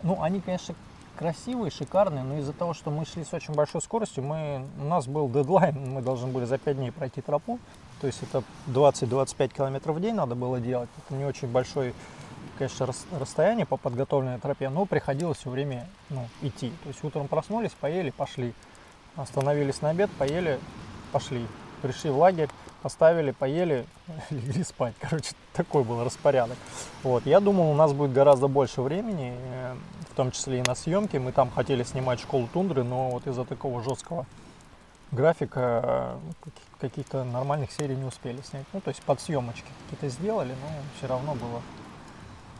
ну, 0.02 0.22
они, 0.22 0.40
конечно, 0.40 0.74
красивые, 1.20 1.70
шикарные, 1.70 2.24
но 2.24 2.38
из-за 2.38 2.54
того, 2.54 2.72
что 2.72 2.90
мы 2.90 3.04
шли 3.04 3.24
с 3.24 3.34
очень 3.34 3.52
большой 3.52 3.82
скоростью, 3.82 4.24
мы, 4.24 4.66
у 4.80 4.84
нас 4.84 5.06
был 5.06 5.28
дедлайн, 5.28 5.78
мы 5.94 6.00
должны 6.00 6.28
были 6.28 6.46
за 6.46 6.56
5 6.56 6.76
дней 6.76 6.90
пройти 6.90 7.20
тропу, 7.20 7.58
то 8.00 8.06
есть 8.06 8.22
это 8.22 8.42
20-25 8.68 9.48
километров 9.48 9.96
в 9.96 10.00
день 10.00 10.14
надо 10.14 10.34
было 10.34 10.58
делать, 10.60 10.88
это 10.96 11.14
не 11.14 11.26
очень 11.26 11.46
большой 11.46 11.94
конечно, 12.56 12.88
расстояние 13.18 13.66
по 13.66 13.76
подготовленной 13.76 14.38
тропе, 14.38 14.70
но 14.70 14.86
приходилось 14.86 15.38
все 15.38 15.50
время 15.50 15.86
ну, 16.08 16.26
идти. 16.42 16.72
То 16.82 16.88
есть 16.88 17.02
утром 17.02 17.26
проснулись, 17.26 17.72
поели, 17.72 18.10
пошли. 18.10 18.52
Остановились 19.16 19.80
на 19.80 19.90
обед, 19.90 20.10
поели, 20.18 20.60
пошли. 21.10 21.46
Пришли 21.82 22.10
в 22.10 22.18
лагерь, 22.18 22.48
поставили, 22.82 23.30
поели, 23.30 23.86
легли 24.30 24.64
спать. 24.64 24.94
Короче, 25.00 25.32
такой 25.52 25.84
был 25.84 26.04
распорядок. 26.04 26.56
Вот. 27.02 27.26
Я 27.26 27.40
думал, 27.40 27.70
у 27.70 27.74
нас 27.74 27.92
будет 27.92 28.12
гораздо 28.12 28.48
больше 28.48 28.82
времени, 28.82 29.34
э, 29.36 29.74
в 30.10 30.14
том 30.14 30.30
числе 30.30 30.60
и 30.60 30.62
на 30.62 30.74
съемки. 30.74 31.16
Мы 31.16 31.32
там 31.32 31.50
хотели 31.50 31.82
снимать 31.82 32.20
школу 32.20 32.48
тундры, 32.52 32.82
но 32.82 33.10
вот 33.10 33.26
из-за 33.26 33.44
такого 33.44 33.82
жесткого 33.82 34.26
графика 35.12 35.82
э, 35.84 36.50
каких-то 36.80 37.24
нормальных 37.24 37.72
серий 37.72 37.96
не 37.96 38.04
успели 38.04 38.40
снять. 38.42 38.66
Ну, 38.72 38.80
то 38.80 38.90
есть 38.90 39.02
подсъемочки 39.02 39.68
какие-то 39.84 40.08
сделали, 40.08 40.50
но 40.50 40.68
все 40.98 41.06
равно 41.06 41.34
было 41.34 41.62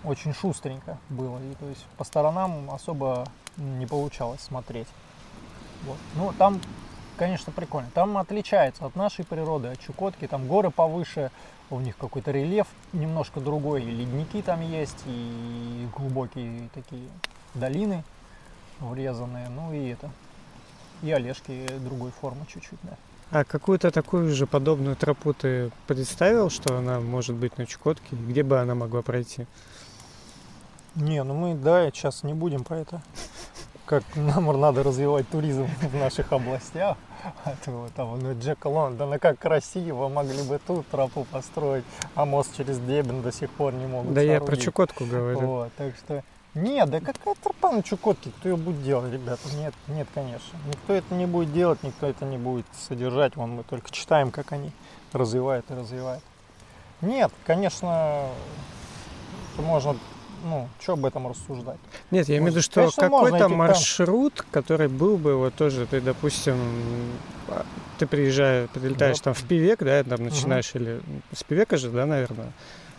очень 0.05 0.35
шустренько 0.35 0.99
было. 1.09 1.39
И 1.39 1.55
то 1.55 1.67
есть 1.69 1.85
по 1.97 2.05
сторонам 2.05 2.71
особо 2.71 3.27
не 3.57 3.87
получалось 3.87 4.41
смотреть. 4.41 4.89
Вот. 5.85 5.97
Ну, 6.17 6.33
там, 6.39 6.61
конечно, 7.21 7.53
прикольно. 7.53 7.91
Там 7.93 8.17
отличается 8.17 8.87
от 8.87 8.97
нашей 8.97 9.27
природы, 9.27 9.69
от 9.69 9.81
Чукотки. 9.81 10.27
Там 10.27 10.49
горы 10.49 10.71
повыше, 10.71 11.31
у 11.69 11.79
них 11.79 11.95
какой-то 11.99 12.31
рельеф 12.31 12.67
немножко 12.95 13.41
другой. 13.41 13.83
И 13.83 13.91
ледники 13.91 14.41
там 14.41 14.63
есть, 14.63 15.03
и 15.05 15.87
глубокие 15.95 16.71
такие 16.75 17.07
долины 17.53 18.03
врезанные. 18.79 19.51
Ну 19.51 19.71
и 19.75 19.91
это. 19.91 20.11
И 21.03 21.13
олежки 21.13 21.69
другой 21.81 22.11
формы 22.11 22.47
чуть-чуть, 22.49 22.79
да. 22.83 22.97
А 23.31 23.45
какую-то 23.45 23.91
такую 23.91 24.35
же 24.35 24.47
подобную 24.47 24.97
тропу 24.97 25.35
ты 25.35 25.71
представил, 25.87 26.49
что 26.49 26.79
она 26.79 27.01
может 27.01 27.37
быть 27.37 27.59
на 27.59 27.67
Чукотке? 27.67 28.17
Где 28.17 28.43
бы 28.43 28.59
она 28.59 28.75
могла 28.75 29.03
пройти? 29.03 29.47
Не, 30.95 31.23
ну 31.23 31.35
мы, 31.35 31.55
да, 31.55 31.91
сейчас 31.91 32.23
не 32.23 32.33
будем 32.33 32.65
про 32.65 32.79
это 32.79 33.03
как 33.91 34.05
нам 34.15 34.47
надо 34.61 34.85
развивать 34.85 35.29
туризм 35.29 35.69
в 35.83 35.97
наших 35.97 36.33
областях. 36.33 36.97
То 37.65 37.73
вот 37.73 37.93
там, 37.95 38.21
ну, 38.21 38.39
Джек 38.39 38.65
Лондон, 38.65 39.11
ну 39.11 39.19
как 39.19 39.41
красиво, 39.41 40.09
могли 40.09 40.41
бы 40.45 40.61
тут 40.65 40.87
тропу 40.87 41.25
построить, 41.25 41.85
а 42.15 42.25
мост 42.25 42.57
через 42.57 42.79
Дебен 42.79 43.21
до 43.21 43.33
сих 43.33 43.51
пор 43.51 43.75
не 43.75 43.87
могут 43.87 44.15
Да 44.15 44.21
я 44.21 44.39
соорудить. 44.39 44.47
про 44.47 44.65
Чукотку 44.65 45.05
говорю. 45.07 45.41
Вот, 45.41 45.73
так 45.77 45.97
что 45.97 46.23
нет, 46.55 46.89
да 46.89 47.01
какая 47.01 47.35
тропа 47.35 47.73
на 47.73 47.83
Чукотке, 47.83 48.31
кто 48.31 48.51
ее 48.51 48.57
будет 48.57 48.81
делать, 48.85 49.13
ребята? 49.13 49.43
Нет, 49.57 49.75
нет, 49.89 50.07
конечно. 50.15 50.57
Никто 50.69 50.93
это 50.93 51.13
не 51.13 51.27
будет 51.27 51.53
делать, 51.53 51.83
никто 51.83 52.07
это 52.07 52.25
не 52.25 52.39
будет 52.39 52.67
содержать. 52.73 53.35
Вон 53.35 53.51
мы 53.51 53.65
только 53.65 53.91
читаем, 53.91 54.31
как 54.31 54.53
они 54.53 54.71
развивают 55.13 55.69
и 55.69 55.75
развивают. 55.75 56.23
Нет, 57.01 57.33
конечно, 57.45 58.23
можно, 59.59 59.97
ну, 60.45 60.69
что 60.81 60.95
об 60.95 61.05
этом 61.05 61.29
рассуждать? 61.29 61.79
Нет, 62.11 62.29
я 62.29 62.37
имею 62.39 62.53
в 62.53 62.55
виду, 62.57 62.63
что 62.63 62.81
конечно, 62.81 63.03
какой-то 63.05 63.37
идти 63.37 63.39
там. 63.39 63.53
маршрут, 63.55 64.45
который 64.51 64.89
был 64.89 65.17
бы 65.17 65.37
вот 65.37 65.55
тоже, 65.55 65.87
ты, 65.87 66.01
допустим, 66.01 66.57
а, 67.49 67.65
ты 67.99 68.07
приезжаешь, 68.07 68.69
прилетаешь 68.71 69.19
Да. 69.19 69.25
там 69.25 69.35
в 69.35 69.43
Пивек, 69.45 69.81
да, 69.83 70.03
там 70.05 70.25
начинаешь, 70.25 70.71
или 70.75 71.01
с 71.35 71.43
Пивека 71.45 71.77
же, 71.77 71.91
да, 71.91 72.07
наверное, 72.07 72.53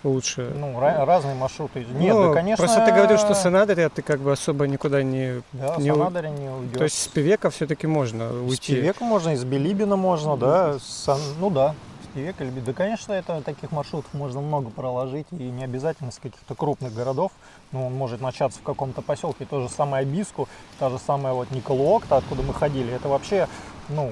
лучше. 0.03 0.51
Ну, 0.55 0.71
ra- 0.79 1.05
разные 1.05 1.35
маршруты. 1.35 1.85
Нет, 1.93 2.13
Ну, 2.15 2.29
да, 2.29 2.33
конечно. 2.33 2.63
Просто 2.65 2.85
ты 2.85 2.91
говорил, 2.91 3.17
что 3.17 3.33
с 3.35 3.45
Анадыря 3.45 3.89
ты 3.89 4.01
как 4.01 4.19
бы 4.19 4.31
особо 4.31 4.67
никуда 4.67 5.03
не... 5.03 5.41
Да, 5.53 5.75
не 5.77 5.91
с 5.91 5.93
Анадыря 5.93 6.29
не 6.29 6.49
уйдешь. 6.49 6.77
То 6.77 6.83
есть 6.85 7.01
с 7.01 7.07
Пивека 7.07 7.49
все-таки 7.51 7.85
можно 7.87 8.29
С 8.29 8.33
уйти. 8.49 8.75
Пивека 8.75 9.03
можно, 9.03 9.29
из 9.31 9.43
Билибина 9.43 9.95
можно, 9.97 10.37
да. 10.37 10.79
с 10.79 11.07
ну 11.39 11.49
да, 11.51 11.75
или 12.15 12.49
Би- 12.49 12.61
Да, 12.61 12.73
конечно, 12.73 13.13
это 13.13 13.41
таких 13.41 13.71
маршрутов 13.71 14.13
можно 14.13 14.41
много 14.41 14.69
проложить, 14.69 15.27
и 15.31 15.35
не 15.35 15.63
обязательно 15.63 16.11
с 16.11 16.17
каких-то 16.17 16.55
крупных 16.55 16.93
городов. 16.93 17.31
Ну, 17.71 17.87
он 17.87 17.93
может 17.93 18.21
начаться 18.21 18.59
в 18.59 18.63
каком-то 18.63 19.01
поселке. 19.01 19.45
То 19.45 19.61
же 19.61 19.69
самое 19.69 20.03
Абиску, 20.03 20.47
та 20.79 20.89
же 20.89 20.99
самая 20.99 21.33
вот 21.33 21.51
Николуокта, 21.51 22.17
откуда 22.17 22.41
мы 22.43 22.53
ходили. 22.53 22.93
Это 22.93 23.07
вообще, 23.07 23.47
ну, 23.89 24.11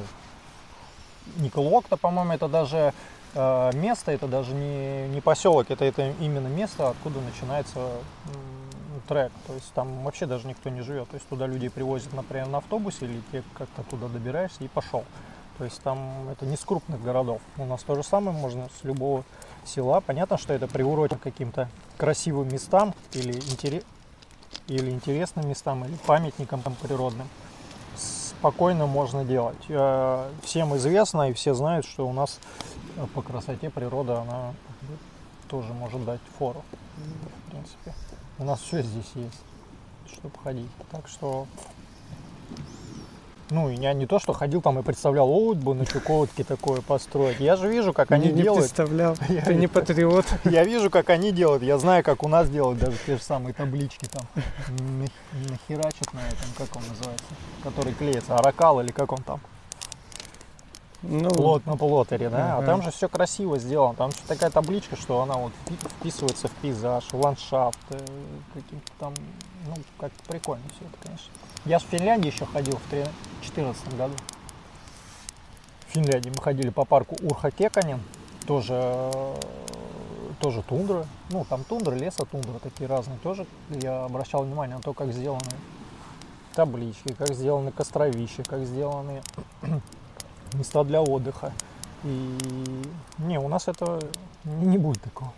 Николуокта, 1.38 1.98
по-моему, 1.98 2.34
это 2.34 2.48
даже 2.48 2.94
э, 3.36 3.72
место, 3.74 4.12
это 4.12 4.28
даже 4.28 4.54
не, 4.54 5.08
не 5.10 5.22
поселок, 5.22 5.70
это, 5.70 5.86
это 5.86 6.14
именно 6.20 6.48
место, 6.48 6.90
откуда 6.90 7.20
начинается 7.22 7.80
трек. 9.08 9.32
То 9.48 9.54
есть 9.54 9.72
там 9.74 10.04
вообще 10.04 10.26
даже 10.26 10.48
никто 10.48 10.70
не 10.70 10.82
живет. 10.82 11.10
То 11.10 11.16
есть 11.16 11.28
туда 11.28 11.48
людей 11.48 11.70
привозят, 11.70 12.14
например, 12.14 12.48
на 12.48 12.60
автобусе, 12.60 13.06
или 13.06 13.22
ты 13.32 13.44
как-то 13.58 13.84
туда 13.84 14.08
добираешься 14.08 14.64
и 14.64 14.68
пошел. 14.68 15.04
То 15.60 15.66
есть 15.66 15.82
там 15.82 16.30
это 16.30 16.46
не 16.46 16.56
с 16.56 16.62
крупных 16.62 17.04
городов. 17.04 17.42
У 17.58 17.66
нас 17.66 17.84
то 17.84 17.94
же 17.96 18.02
самое 18.02 18.36
можно 18.36 18.70
с 18.80 18.86
любого 18.86 19.26
села. 19.66 20.00
Понятно, 20.00 20.38
что 20.38 20.54
это 20.54 20.68
приурочено 20.68 21.20
к 21.20 21.22
каким-то 21.22 21.68
красивым 21.98 22.48
местам 22.48 22.96
или, 23.12 23.34
интере- 23.34 23.84
или 24.68 24.90
интересным 24.90 25.50
местам, 25.50 25.84
или 25.84 25.96
памятникам 26.08 26.62
там, 26.62 26.76
природным. 26.76 27.28
Спокойно 27.98 28.88
можно 28.88 29.26
делать. 29.26 29.58
Э, 29.68 30.32
Всем 30.44 30.78
известно 30.78 31.30
и 31.30 31.34
все 31.34 31.54
знают, 31.54 31.86
что 31.86 32.08
у 32.08 32.14
нас 32.14 32.40
э, 32.96 33.06
по 33.14 33.22
красоте 33.22 33.70
природа, 33.70 34.22
она 34.22 34.54
тоже 35.50 35.74
может 35.74 36.06
дать 36.06 36.22
фору. 36.38 36.64
В 36.96 37.52
принципе. 37.52 37.94
У 38.38 38.46
нас 38.46 38.62
все 38.62 38.82
здесь 38.82 39.12
есть, 39.16 39.42
чтобы 40.14 40.36
ходить. 40.42 40.72
Так 40.90 41.10
что 41.10 41.48
ну, 43.52 43.70
я 43.70 43.94
не 43.94 44.06
то, 44.06 44.20
что 44.20 44.34
ходил 44.34 44.62
там 44.62 44.80
и 44.80 44.84
представлял, 44.84 45.30
о, 45.30 45.54
бы 45.56 45.74
на 45.74 45.86
Чукотке 45.86 46.44
такое 46.44 46.82
построить. 46.82 47.40
Я 47.40 47.56
же 47.56 47.68
вижу, 47.70 47.94
как 47.94 48.12
они 48.12 48.28
не, 48.28 48.34
не 48.34 48.42
делают. 48.44 48.64
представлял. 48.66 49.16
Я 49.30 49.42
Ты 49.42 49.56
не 49.56 49.68
патриот. 49.68 50.26
Я 50.46 50.64
вижу, 50.64 50.90
как 50.90 51.10
они 51.10 51.32
делают. 51.32 51.64
Я 51.64 51.78
знаю, 51.78 52.04
как 52.04 52.24
у 52.24 52.28
нас 52.28 52.50
делают 52.50 52.80
даже 52.80 52.98
те 53.06 53.18
же 53.18 53.22
самые 53.24 53.54
таблички 53.54 54.06
там. 54.08 54.24
Нах- 55.00 55.50
Нахерачат 55.50 56.14
на 56.14 56.20
этом, 56.28 56.48
как 56.58 56.76
он 56.76 56.84
называется, 56.90 57.26
который 57.64 57.94
клеится, 57.94 58.36
аракал 58.38 58.82
или 58.82 58.92
как 58.92 59.12
он 59.12 59.20
там. 59.20 59.40
Ну, 61.02 61.30
Плот 61.30 61.66
на 61.66 61.78
плотере, 61.78 62.30
да? 62.30 62.56
А 62.56 62.58
Ага. 62.58 62.66
там 62.66 62.82
же 62.82 62.92
все 62.92 63.08
красиво 63.08 63.58
сделано. 63.58 63.96
Там 63.96 64.12
же 64.12 64.18
такая 64.28 64.50
табличка, 64.50 64.98
что 64.98 65.22
она 65.22 65.36
вот 65.36 65.54
впи- 65.66 65.90
вписывается 66.00 66.50
в 66.50 66.52
пейзаж, 66.52 67.06
в 67.12 67.14
ландшафт, 67.20 67.80
э, 67.92 68.00
каким-то 68.54 68.92
там, 69.00 69.14
ну, 69.66 69.76
как 69.98 70.12
прикольно 70.28 70.64
все 70.76 70.86
это, 70.86 70.98
конечно. 71.08 71.32
Я 71.64 71.80
в 71.80 71.84
Финляндии 71.84 72.28
еще 72.32 72.46
ходил 72.46 72.76
в 72.76 72.90
2014 72.90 73.96
году. 73.96 74.14
В 75.88 75.92
Финляндии 75.94 76.32
мы 76.36 76.42
ходили 76.42 76.70
по 76.70 76.84
парку 76.84 77.16
Урхакеканен, 77.22 78.02
тоже, 78.46 79.02
тоже 80.42 80.62
тундра. 80.64 81.06
Ну, 81.30 81.46
там 81.50 81.64
тундра, 81.64 81.96
леса 81.96 82.26
тундра 82.26 82.60
такие 82.60 82.88
разные. 82.90 83.18
Тоже 83.20 83.46
я 83.70 84.04
обращал 84.04 84.44
внимание 84.44 84.76
на 84.76 84.82
то, 84.82 84.94
как 84.94 85.14
сделаны 85.14 85.50
таблички, 86.54 87.14
как 87.14 87.34
сделаны 87.34 87.72
костровища, 87.72 88.44
как 88.44 88.66
сделаны 88.66 89.22
места 90.54 90.84
для 90.84 91.02
отдыха. 91.02 91.52
И 92.04 92.38
не, 93.18 93.40
у 93.40 93.48
нас 93.48 93.68
это 93.68 94.00
не 94.46 94.78
будет 94.78 95.02
такого. 95.02 95.32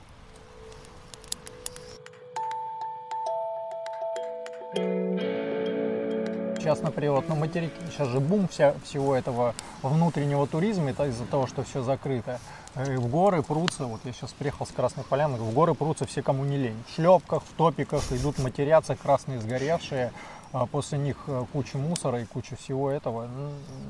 Сейчас, 6.62 6.82
например, 6.82 7.14
вот 7.14 7.28
на 7.28 7.34
материке 7.34 7.74
сейчас 7.90 8.08
же 8.10 8.20
бум 8.20 8.48
вся, 8.48 8.76
всего 8.84 9.16
этого 9.16 9.56
внутреннего 9.82 10.46
туризма, 10.46 10.92
это 10.92 11.08
из-за 11.08 11.26
того, 11.26 11.48
что 11.48 11.64
все 11.64 11.82
закрыто. 11.82 12.40
Э, 12.76 12.98
В 12.98 13.08
горы 13.10 13.42
прутся, 13.42 13.86
вот 13.86 14.02
я 14.04 14.14
сейчас 14.14 14.32
приехал 14.32 14.68
с 14.68 14.70
Красной 14.70 15.04
Поляны, 15.04 15.38
в 15.38 15.54
горы 15.54 15.74
прутся 15.74 16.06
все, 16.06 16.22
кому 16.22 16.46
не 16.46 16.58
лень. 16.58 16.84
В 16.88 16.96
шлепках, 16.96 17.42
в 17.44 17.54
топиках 17.58 18.04
идут 18.12 18.38
матеряться, 18.38 18.96
красные 18.96 19.42
сгоревшие, 19.42 20.14
а 20.54 20.68
после 20.68 21.00
них 21.00 21.18
э, 21.26 21.46
куча 21.52 21.80
мусора 21.80 22.22
и 22.22 22.26
куча 22.26 22.56
всего 22.56 22.92
этого. 22.92 23.28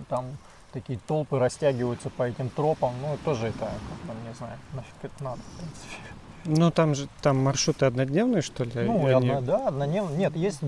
Там 0.08 0.26
такие 0.74 1.00
толпы 1.08 1.38
растягиваются 1.40 2.10
по 2.10 2.24
этим 2.24 2.50
тропам, 2.50 2.94
ну 3.02 3.18
тоже 3.26 3.48
это, 3.48 3.66
бы, 4.08 4.14
не 4.28 4.34
знаю, 4.36 4.58
нафиг 4.74 4.94
это 5.04 5.24
надо, 5.24 5.42
в 5.42 5.58
принципе. 5.58 6.60
ну 6.62 6.72
там 6.72 6.96
же 6.96 7.08
там 7.22 7.38
маршруты 7.44 7.86
однодневные, 7.86 8.42
что 8.42 8.64
ли? 8.64 8.72
Ну, 8.76 9.08
и 9.08 9.12
и 9.12 9.14
они- 9.14 9.42
да, 9.42 9.68
однодневные. 9.68 10.18
Нет, 10.18 10.36
есть, 10.36 10.60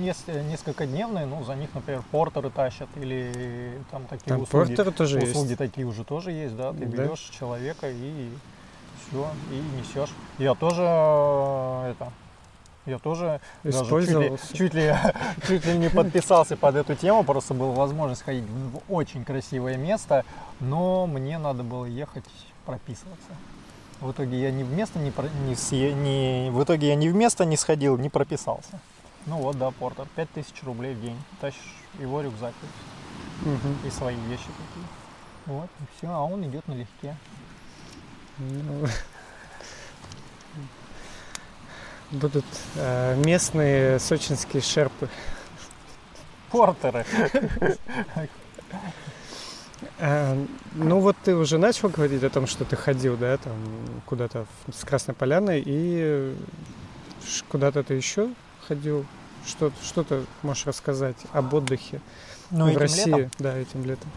есть 0.00 0.28
несколько 0.28 0.86
дневные, 0.86 1.26
ну, 1.26 1.44
за 1.44 1.54
них, 1.54 1.68
например, 1.74 2.02
портеры 2.10 2.50
тащат 2.50 2.88
или 2.96 3.78
там 3.90 4.04
такие 4.06 4.28
Там 4.30 4.42
услуги. 4.42 4.66
портеры 4.68 4.90
тоже 4.92 5.18
услуги 5.18 5.48
есть. 5.48 5.58
такие 5.58 5.86
уже 5.86 6.04
тоже 6.04 6.32
есть, 6.32 6.56
да, 6.56 6.72
ты 6.72 6.86
Да. 6.86 7.04
берешь 7.04 7.20
человека 7.38 7.90
и 7.90 8.28
все, 9.08 9.28
и 9.52 9.78
несешь. 9.78 10.10
Я 10.38 10.54
тоже 10.54 10.82
э, 10.84 11.90
это, 11.92 12.12
я 12.86 12.98
тоже 12.98 13.40
даже 13.62 13.88
чуть 13.88 14.08
ли, 14.10 14.32
чуть, 14.54 14.74
ли, 14.74 14.94
чуть 15.46 15.64
ли 15.66 15.78
не 15.78 15.88
подписался 15.90 16.56
под 16.56 16.74
эту 16.76 16.94
тему, 16.94 17.24
просто 17.24 17.54
была 17.54 17.72
возможность 17.72 18.22
сходить 18.22 18.44
в 18.44 18.80
очень 18.92 19.24
красивое 19.24 19.76
место, 19.76 20.24
но 20.60 21.06
мне 21.06 21.38
надо 21.38 21.62
было 21.62 21.84
ехать 21.84 22.24
прописываться. 22.66 23.30
В 24.00 24.12
итоге 24.12 24.40
я 24.40 24.50
ни 24.50 24.62
в 24.62 24.72
место 24.72 24.98
не, 24.98 25.12
не, 25.46 25.92
не- 25.92 26.50
в 26.50 26.62
итоге 26.64 26.88
я 26.88 26.94
ни 26.94 27.08
в 27.08 27.14
место 27.14 27.44
не 27.44 27.56
сходил, 27.56 27.98
не 27.98 28.08
прописался. 28.08 28.80
Ну 29.26 29.36
вот, 29.36 29.58
да, 29.58 29.70
Портер, 29.72 30.06
5000 30.16 30.62
рублей 30.62 30.94
в 30.94 31.02
день. 31.02 31.16
Тащишь 31.40 31.60
его 31.98 32.22
рюкзак 32.22 32.54
Мгм. 33.42 33.76
и 33.86 33.90
свои 33.90 34.16
вещи 34.16 34.44
такие. 34.46 34.86
Вот, 35.44 35.68
и 35.80 35.82
все, 35.98 36.08
а 36.10 36.22
он 36.22 36.42
идет 36.44 36.66
налегке. 36.66 37.14
Ну, 38.38 38.86
Будут 42.10 42.44
э, 42.76 43.14
местные 43.24 43.98
сочинские 44.00 44.62
шерпы. 44.62 45.08
Портеры. 46.50 47.04
Э, 49.98 50.34
ну 50.74 51.00
вот 51.00 51.16
ты 51.24 51.34
уже 51.36 51.58
начал 51.58 51.88
говорить 51.88 52.22
о 52.24 52.30
том, 52.30 52.46
что 52.46 52.64
ты 52.64 52.76
ходил, 52.76 53.16
да, 53.16 53.36
там 53.36 53.54
куда-то 54.06 54.46
с 54.72 54.84
Красной 54.84 55.14
Поляной 55.14 55.62
и 55.64 56.34
куда-то 57.48 57.82
ты 57.82 57.94
еще 57.94 58.30
ходил. 58.66 59.06
Что, 59.46 59.72
что 59.82 60.04
ты 60.04 60.22
можешь 60.42 60.66
рассказать 60.66 61.16
об 61.32 61.54
отдыхе 61.54 62.00
Ну, 62.50 62.70
в 62.72 62.76
России? 62.76 63.06
летом? 63.10 63.30
Да, 63.38 63.56
этим 63.56 63.84
летом. 63.84 64.10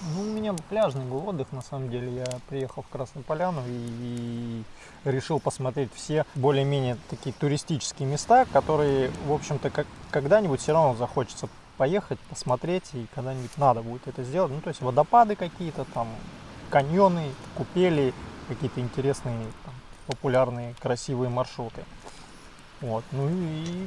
Ну, 0.00 0.22
у 0.22 0.24
меня 0.24 0.54
пляжный 0.68 1.04
был 1.04 1.28
отдых, 1.28 1.50
на 1.52 1.62
самом 1.62 1.90
деле. 1.90 2.14
Я 2.18 2.26
приехал 2.48 2.82
в 2.82 2.88
Красную 2.88 3.24
Поляну 3.24 3.62
и 3.66 4.62
решил 5.04 5.40
посмотреть 5.40 5.90
все 5.94 6.24
более-менее 6.34 6.96
такие 7.10 7.32
туристические 7.32 8.08
места, 8.08 8.46
которые, 8.52 9.10
в 9.26 9.32
общем-то, 9.32 9.70
как, 9.70 9.86
когда-нибудь 10.10 10.60
все 10.60 10.72
равно 10.72 10.94
захочется 10.94 11.48
поехать, 11.76 12.18
посмотреть, 12.20 12.84
и 12.92 13.06
когда-нибудь 13.14 13.56
надо 13.56 13.82
будет 13.82 14.06
это 14.06 14.22
сделать. 14.22 14.52
Ну, 14.52 14.60
то 14.60 14.68
есть 14.68 14.80
водопады 14.80 15.34
какие-то, 15.34 15.84
там, 15.94 16.08
каньоны, 16.70 17.32
купели, 17.56 18.14
какие-то 18.48 18.80
интересные, 18.80 19.46
там, 19.64 19.74
популярные, 20.06 20.74
красивые 20.80 21.28
маршруты. 21.28 21.84
Вот, 22.80 23.04
ну 23.10 23.28
и, 23.28 23.86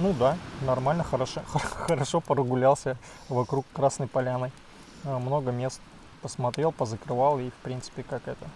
ну 0.00 0.14
да, 0.14 0.38
нормально, 0.62 1.04
хорошо, 1.04 1.42
хорошо 1.46 2.20
прогулялся 2.20 2.96
вокруг 3.28 3.66
Красной 3.74 4.06
Поляны. 4.06 4.50
А, 5.04 5.18
Много 5.18 5.50
мест 5.50 5.80
посмотрел, 6.22 6.72
позакрывал 6.72 7.38
и, 7.38 7.50
в 7.50 7.54
принципе, 7.54 8.02
как 8.02 8.28
это, 8.28 8.46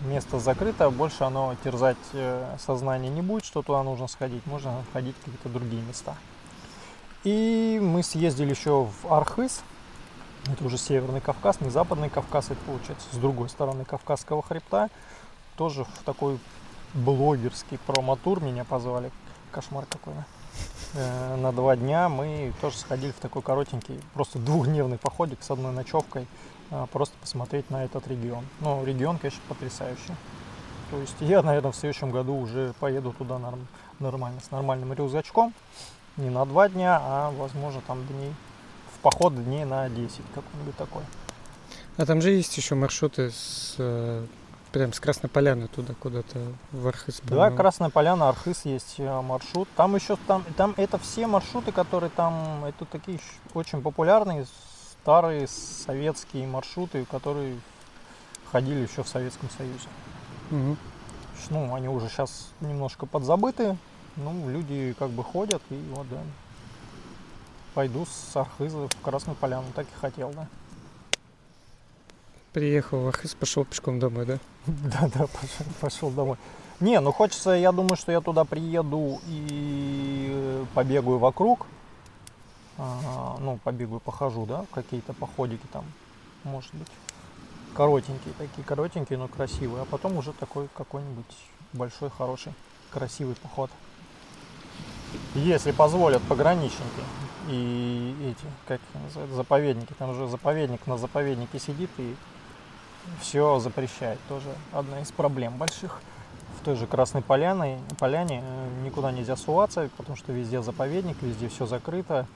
место 0.00 0.38
закрыто, 0.38 0.90
больше 0.90 1.24
оно 1.24 1.54
терзать 1.62 1.96
э, 2.12 2.56
сознание 2.58 3.10
не 3.10 3.22
будет, 3.22 3.44
что 3.44 3.62
туда 3.62 3.82
нужно 3.82 4.06
сходить, 4.06 4.46
можно 4.46 4.84
ходить 4.92 5.16
в 5.16 5.24
какие-то 5.24 5.48
другие 5.48 5.82
места. 5.82 6.14
И 7.24 7.78
мы 7.82 8.02
съездили 8.02 8.50
еще 8.50 8.84
в 8.84 9.12
Архыз. 9.12 9.62
Это 10.50 10.64
уже 10.64 10.78
Северный 10.78 11.20
Кавказ, 11.20 11.60
не 11.60 11.68
Западный 11.68 12.08
Кавказ, 12.08 12.46
это 12.46 12.60
получается 12.64 13.06
с 13.12 13.18
другой 13.18 13.50
стороны 13.50 13.84
Кавказского 13.84 14.42
хребта. 14.42 14.88
Тоже 15.56 15.84
в 15.84 16.02
такой 16.04 16.38
блогерский 16.94 17.78
промотур 17.86 18.42
меня 18.42 18.64
позвали. 18.64 19.12
Кошмар 19.52 19.84
какой, 19.84 20.14
да? 20.14 20.20
Э, 20.20 20.39
на 20.94 21.52
два 21.52 21.76
дня 21.76 22.08
мы 22.08 22.52
тоже 22.60 22.76
сходили 22.76 23.12
в 23.12 23.20
такой 23.20 23.42
коротенький, 23.42 24.00
просто 24.14 24.38
двухдневный 24.38 24.98
походик 24.98 25.38
с 25.42 25.50
одной 25.50 25.72
ночевкой, 25.72 26.26
э, 26.70 26.86
просто 26.92 27.16
посмотреть 27.20 27.70
на 27.70 27.84
этот 27.84 28.08
регион. 28.08 28.44
Ну, 28.60 28.84
регион, 28.84 29.18
конечно, 29.18 29.40
потрясающий. 29.48 30.14
То 30.90 30.98
есть 30.98 31.14
я, 31.20 31.42
наверное, 31.42 31.70
в 31.70 31.76
следующем 31.76 32.10
году 32.10 32.34
уже 32.34 32.74
поеду 32.80 33.14
туда 33.16 33.38
норм, 33.38 33.68
нормально, 34.00 34.40
с 34.40 34.50
нормальным 34.50 34.92
рюкзачком. 34.92 35.54
Не 36.16 36.30
на 36.30 36.44
два 36.44 36.68
дня, 36.68 36.98
а, 37.00 37.30
возможно, 37.30 37.80
там 37.86 38.04
дней, 38.06 38.34
в 38.96 38.98
поход 38.98 39.34
дней 39.44 39.64
на 39.64 39.88
10, 39.88 40.20
какой-нибудь 40.34 40.76
такой. 40.76 41.02
А 41.96 42.04
там 42.04 42.20
же 42.20 42.32
есть 42.32 42.56
еще 42.56 42.74
маршруты 42.74 43.30
с 43.30 43.76
э, 43.78 44.26
прям 44.72 44.92
с 44.92 45.00
Красной 45.00 45.28
Поляны 45.28 45.68
туда 45.68 45.94
куда-то 45.98 46.38
в 46.72 46.86
Архыз. 46.86 47.20
Да, 47.24 47.50
Красная 47.50 47.90
Поляна, 47.90 48.28
Архыз 48.28 48.64
есть 48.64 48.96
э, 48.98 49.20
маршрут. 49.20 49.68
Там 49.76 49.94
еще 49.96 50.16
там, 50.26 50.44
там 50.56 50.74
это 50.76 50.98
все 50.98 51.26
маршруты, 51.26 51.72
которые 51.72 52.10
там, 52.10 52.64
это 52.64 52.84
такие 52.84 53.20
очень 53.54 53.82
популярные 53.82 54.46
старые 55.02 55.48
советские 55.48 56.46
маршруты, 56.46 57.04
которые 57.10 57.58
ходили 58.50 58.80
еще 58.80 59.02
в 59.02 59.08
Советском 59.08 59.48
Союзе. 59.50 59.88
Угу. 60.50 60.76
Ну, 61.50 61.74
они 61.74 61.88
уже 61.88 62.08
сейчас 62.08 62.50
немножко 62.60 63.06
подзабыты. 63.06 63.76
Ну, 64.16 64.50
люди 64.50 64.94
как 64.98 65.10
бы 65.10 65.24
ходят 65.24 65.62
и 65.70 65.82
вот, 65.92 66.08
да. 66.10 66.18
Пойду 67.74 68.04
с 68.04 68.36
Архыза 68.36 68.88
в 68.88 69.00
Красную 69.02 69.36
Поляну, 69.36 69.66
так 69.74 69.86
и 69.86 70.00
хотел, 70.00 70.30
да. 70.30 70.46
Приехал 72.52 73.04
в 73.04 73.08
Архыз, 73.08 73.34
пошел 73.34 73.64
пешком 73.64 74.00
домой, 74.00 74.26
да? 74.26 74.38
Да, 74.66 75.08
да, 75.14 75.26
пошел, 75.26 75.66
пошел 75.80 76.10
домой. 76.10 76.36
Не, 76.80 76.98
ну 77.00 77.12
хочется, 77.12 77.50
я 77.50 77.70
думаю, 77.70 77.96
что 77.96 78.10
я 78.10 78.20
туда 78.20 78.44
приеду 78.44 79.20
и 79.28 80.64
побегаю 80.74 81.18
вокруг. 81.18 81.66
А, 82.76 83.36
ну, 83.40 83.58
побегаю, 83.62 84.00
похожу, 84.00 84.46
да, 84.46 84.64
какие-то 84.72 85.12
походики 85.12 85.66
там, 85.70 85.84
может 86.42 86.74
быть 86.74 86.88
коротенькие, 87.76 88.34
такие 88.36 88.64
коротенькие, 88.64 89.18
но 89.18 89.28
красивые, 89.28 89.82
а 89.82 89.84
потом 89.84 90.16
уже 90.16 90.32
такой 90.32 90.68
какой-нибудь 90.76 91.36
большой, 91.72 92.10
хороший, 92.10 92.52
красивый 92.90 93.36
поход. 93.36 93.70
Если 95.34 95.72
позволят 95.72 96.22
пограничники 96.22 97.02
и 97.48 98.14
эти, 98.24 98.46
как 98.66 98.80
называют, 98.94 99.32
заповедники, 99.32 99.92
там 99.98 100.14
же 100.14 100.26
заповедник 100.26 100.86
на 100.86 100.98
заповеднике 100.98 101.58
сидит 101.58 101.90
и 101.98 102.16
все 103.20 103.58
запрещает. 103.58 104.18
Тоже 104.28 104.48
одна 104.72 105.00
из 105.00 105.10
проблем 105.12 105.56
больших. 105.56 106.00
В 106.60 106.64
той 106.64 106.76
же 106.76 106.86
Красной 106.86 107.22
Поляне, 107.22 107.78
Поляне 107.98 108.42
э, 108.44 108.84
никуда 108.84 109.12
нельзя 109.12 109.34
суваться, 109.36 109.88
потому 109.96 110.16
что 110.16 110.32
везде 110.32 110.60
заповедник, 110.60 111.16
везде 111.22 111.48
все 111.48 111.66
закрыто. 111.66 112.26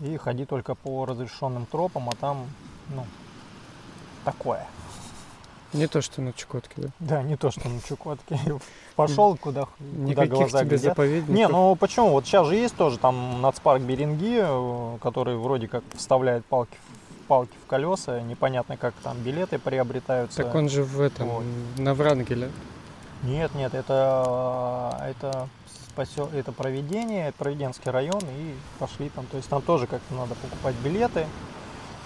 И 0.00 0.16
ходи 0.16 0.44
только 0.44 0.74
по 0.74 1.06
разрешенным 1.06 1.66
тропам, 1.66 2.08
а 2.10 2.12
там, 2.12 2.46
ну, 2.88 3.04
такое. 4.24 4.66
Не 5.72 5.86
то, 5.86 6.02
что 6.02 6.20
на 6.20 6.32
Чукотке, 6.32 6.74
да? 6.76 6.88
Да, 6.98 7.22
не 7.22 7.36
то, 7.36 7.50
что 7.50 7.68
на 7.68 7.80
Чукотке. 7.80 8.38
Пошел 8.96 9.36
куда, 9.36 9.66
куда 10.06 10.26
глаза 10.26 10.64
тебе 10.64 10.78
заповедников. 10.78 11.34
Не, 11.34 11.48
ну 11.48 11.76
почему? 11.76 12.10
Вот 12.10 12.26
сейчас 12.26 12.46
же 12.48 12.56
есть 12.56 12.76
тоже 12.76 12.98
там 12.98 13.40
нацпарк 13.40 13.80
Беринги, 13.80 14.40
э, 14.42 14.98
который 15.00 15.36
вроде 15.36 15.68
как 15.68 15.84
вставляет 15.94 16.44
палки 16.44 16.76
палки 17.30 17.56
в 17.64 17.68
колеса, 17.68 18.20
непонятно, 18.22 18.76
как 18.76 18.92
там 19.04 19.16
билеты 19.18 19.60
приобретаются. 19.60 20.42
Так 20.42 20.52
он 20.52 20.68
же 20.68 20.82
в 20.82 21.00
этом, 21.00 21.28
вот. 21.28 21.44
на 21.78 21.94
Врангеле. 21.94 22.50
Нет, 23.22 23.54
нет, 23.54 23.72
это, 23.72 25.00
это, 25.00 25.48
спасел, 25.88 26.28
это 26.34 26.50
проведение, 26.50 27.32
проведенский 27.38 27.92
район, 27.92 28.20
и 28.20 28.56
пошли 28.80 29.10
там. 29.10 29.26
То 29.26 29.36
есть 29.36 29.48
там 29.48 29.62
тоже 29.62 29.86
как-то 29.86 30.12
надо 30.12 30.34
покупать 30.34 30.74
билеты, 30.82 31.24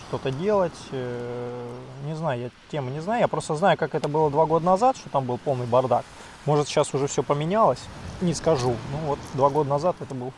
что-то 0.08 0.30
делать. 0.30 0.78
Э, 0.92 1.66
не 2.04 2.14
знаю, 2.14 2.42
я 2.42 2.50
тему 2.70 2.90
не 2.90 3.00
знаю. 3.00 3.20
Я 3.20 3.28
просто 3.28 3.54
знаю, 3.54 3.78
как 3.78 3.94
это 3.94 4.10
было 4.10 4.30
два 4.30 4.44
года 4.44 4.66
назад, 4.66 4.98
что 4.98 5.08
там 5.08 5.24
был 5.24 5.38
полный 5.38 5.66
бардак. 5.66 6.04
Может, 6.44 6.68
сейчас 6.68 6.92
уже 6.92 7.06
все 7.06 7.22
поменялось. 7.22 7.80
Не 8.20 8.34
скажу. 8.34 8.76
Ну 8.92 8.98
вот 9.06 9.18
два 9.32 9.48
года 9.48 9.70
назад 9.70 9.96
это 10.00 10.14
был 10.14 10.34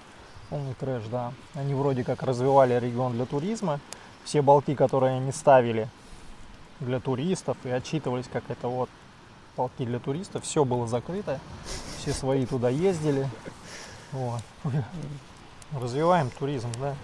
полный 0.49 0.75
трэш, 0.75 1.03
да. 1.11 1.33
Они 1.55 1.75
вроде 1.75 2.05
как 2.05 2.23
развивали 2.23 2.79
регион 2.79 3.15
для 3.15 3.27
туризма. 3.27 3.81
Все 4.27 4.43
балки, 4.43 4.75
которые 4.75 5.19
они 5.19 5.31
ставили 5.31 5.89
для 6.81 6.99
туристов 6.99 7.57
и 7.63 7.71
отчитывались, 7.71 8.27
как 8.31 8.43
это 8.49 8.67
вот 8.67 8.91
полки 9.55 9.87
для 9.87 10.01
туристов, 10.01 10.43
все 10.43 10.65
было 10.65 10.89
закрыто. 10.89 11.39
Все 11.99 12.13
свои 12.13 12.45
туда 12.45 12.69
ездили. 12.69 13.31
Вот. 14.11 14.43
Развиваем 15.73 16.31
туризм, 16.31 16.69
да. 16.81 16.97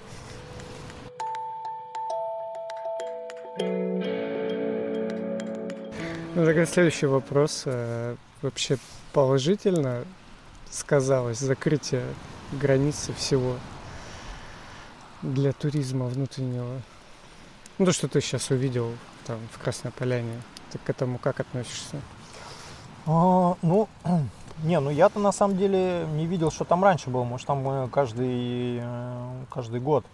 Ну, 6.35 6.45
тогда 6.45 6.67
следующий 6.67 7.07
вопрос. 7.07 7.63
Э, 7.67 8.17
вообще 8.43 8.79
положительно 9.13 10.05
сказалось 10.69 11.39
закрытие 11.39 12.03
границы 12.51 13.13
всего 13.13 13.59
для 15.23 15.53
туризма 15.53 16.07
внутреннего? 16.07 16.83
Ну, 17.79 17.87
то, 17.87 17.93
что 17.93 18.09
ты 18.09 18.21
сейчас 18.21 18.51
увидел 18.51 18.91
там 19.27 19.39
в 19.53 19.59
Красной 19.59 19.91
Поляне, 19.91 20.41
ты 20.71 20.79
к 20.79 20.91
этому 20.91 21.19
как 21.19 21.41
относишься? 21.41 22.01
А, 23.07 23.57
ну, 23.63 23.89
не, 24.65 24.79
ну 24.81 24.91
я-то 24.91 25.19
на 25.19 25.33
самом 25.33 25.57
деле 25.57 26.07
не 26.15 26.27
видел, 26.27 26.51
что 26.51 26.65
там 26.65 26.85
раньше 26.85 27.11
было. 27.11 27.25
Может, 27.25 27.47
там 27.47 27.69
э, 27.69 27.89
каждый, 27.89 28.79
э, 28.81 29.45
каждый 29.51 29.81
год 29.81 30.05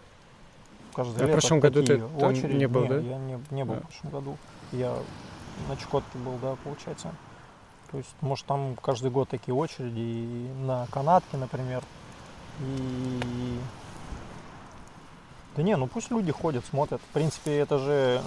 каждое 0.99 1.25
а 1.25 1.27
лето. 1.27 1.29
в 1.29 1.41
прошлом 1.41 1.61
году 1.61 1.83
ты 1.85 2.03
очереди. 2.03 2.57
не 2.57 2.67
был, 2.67 2.83
не, 2.83 2.89
да? 2.89 2.99
Я 2.99 3.19
не, 3.19 3.39
не 3.51 3.65
был 3.65 3.75
а. 3.75 3.77
в 3.77 3.83
прошлом 3.83 4.11
году. 4.11 4.37
Я 4.73 4.95
на 5.69 5.77
Чукотке 5.77 6.19
был, 6.19 6.35
да, 6.43 6.57
получается. 6.65 7.13
То 7.91 7.99
есть, 7.99 8.15
может, 8.21 8.45
там 8.47 8.77
каждый 8.83 9.11
год 9.11 9.29
такие 9.29 9.55
очереди 9.55 10.01
и 10.01 10.53
на 10.65 10.87
канатке, 10.91 11.37
например. 11.37 11.83
И... 12.61 13.59
Да 15.59 15.65
не, 15.65 15.77
ну 15.77 15.89
пусть 15.89 16.13
люди 16.13 16.31
ходят, 16.31 16.65
смотрят. 16.67 17.01
В 17.01 17.13
принципе, 17.13 17.59
это 17.59 17.79
же 17.79 18.23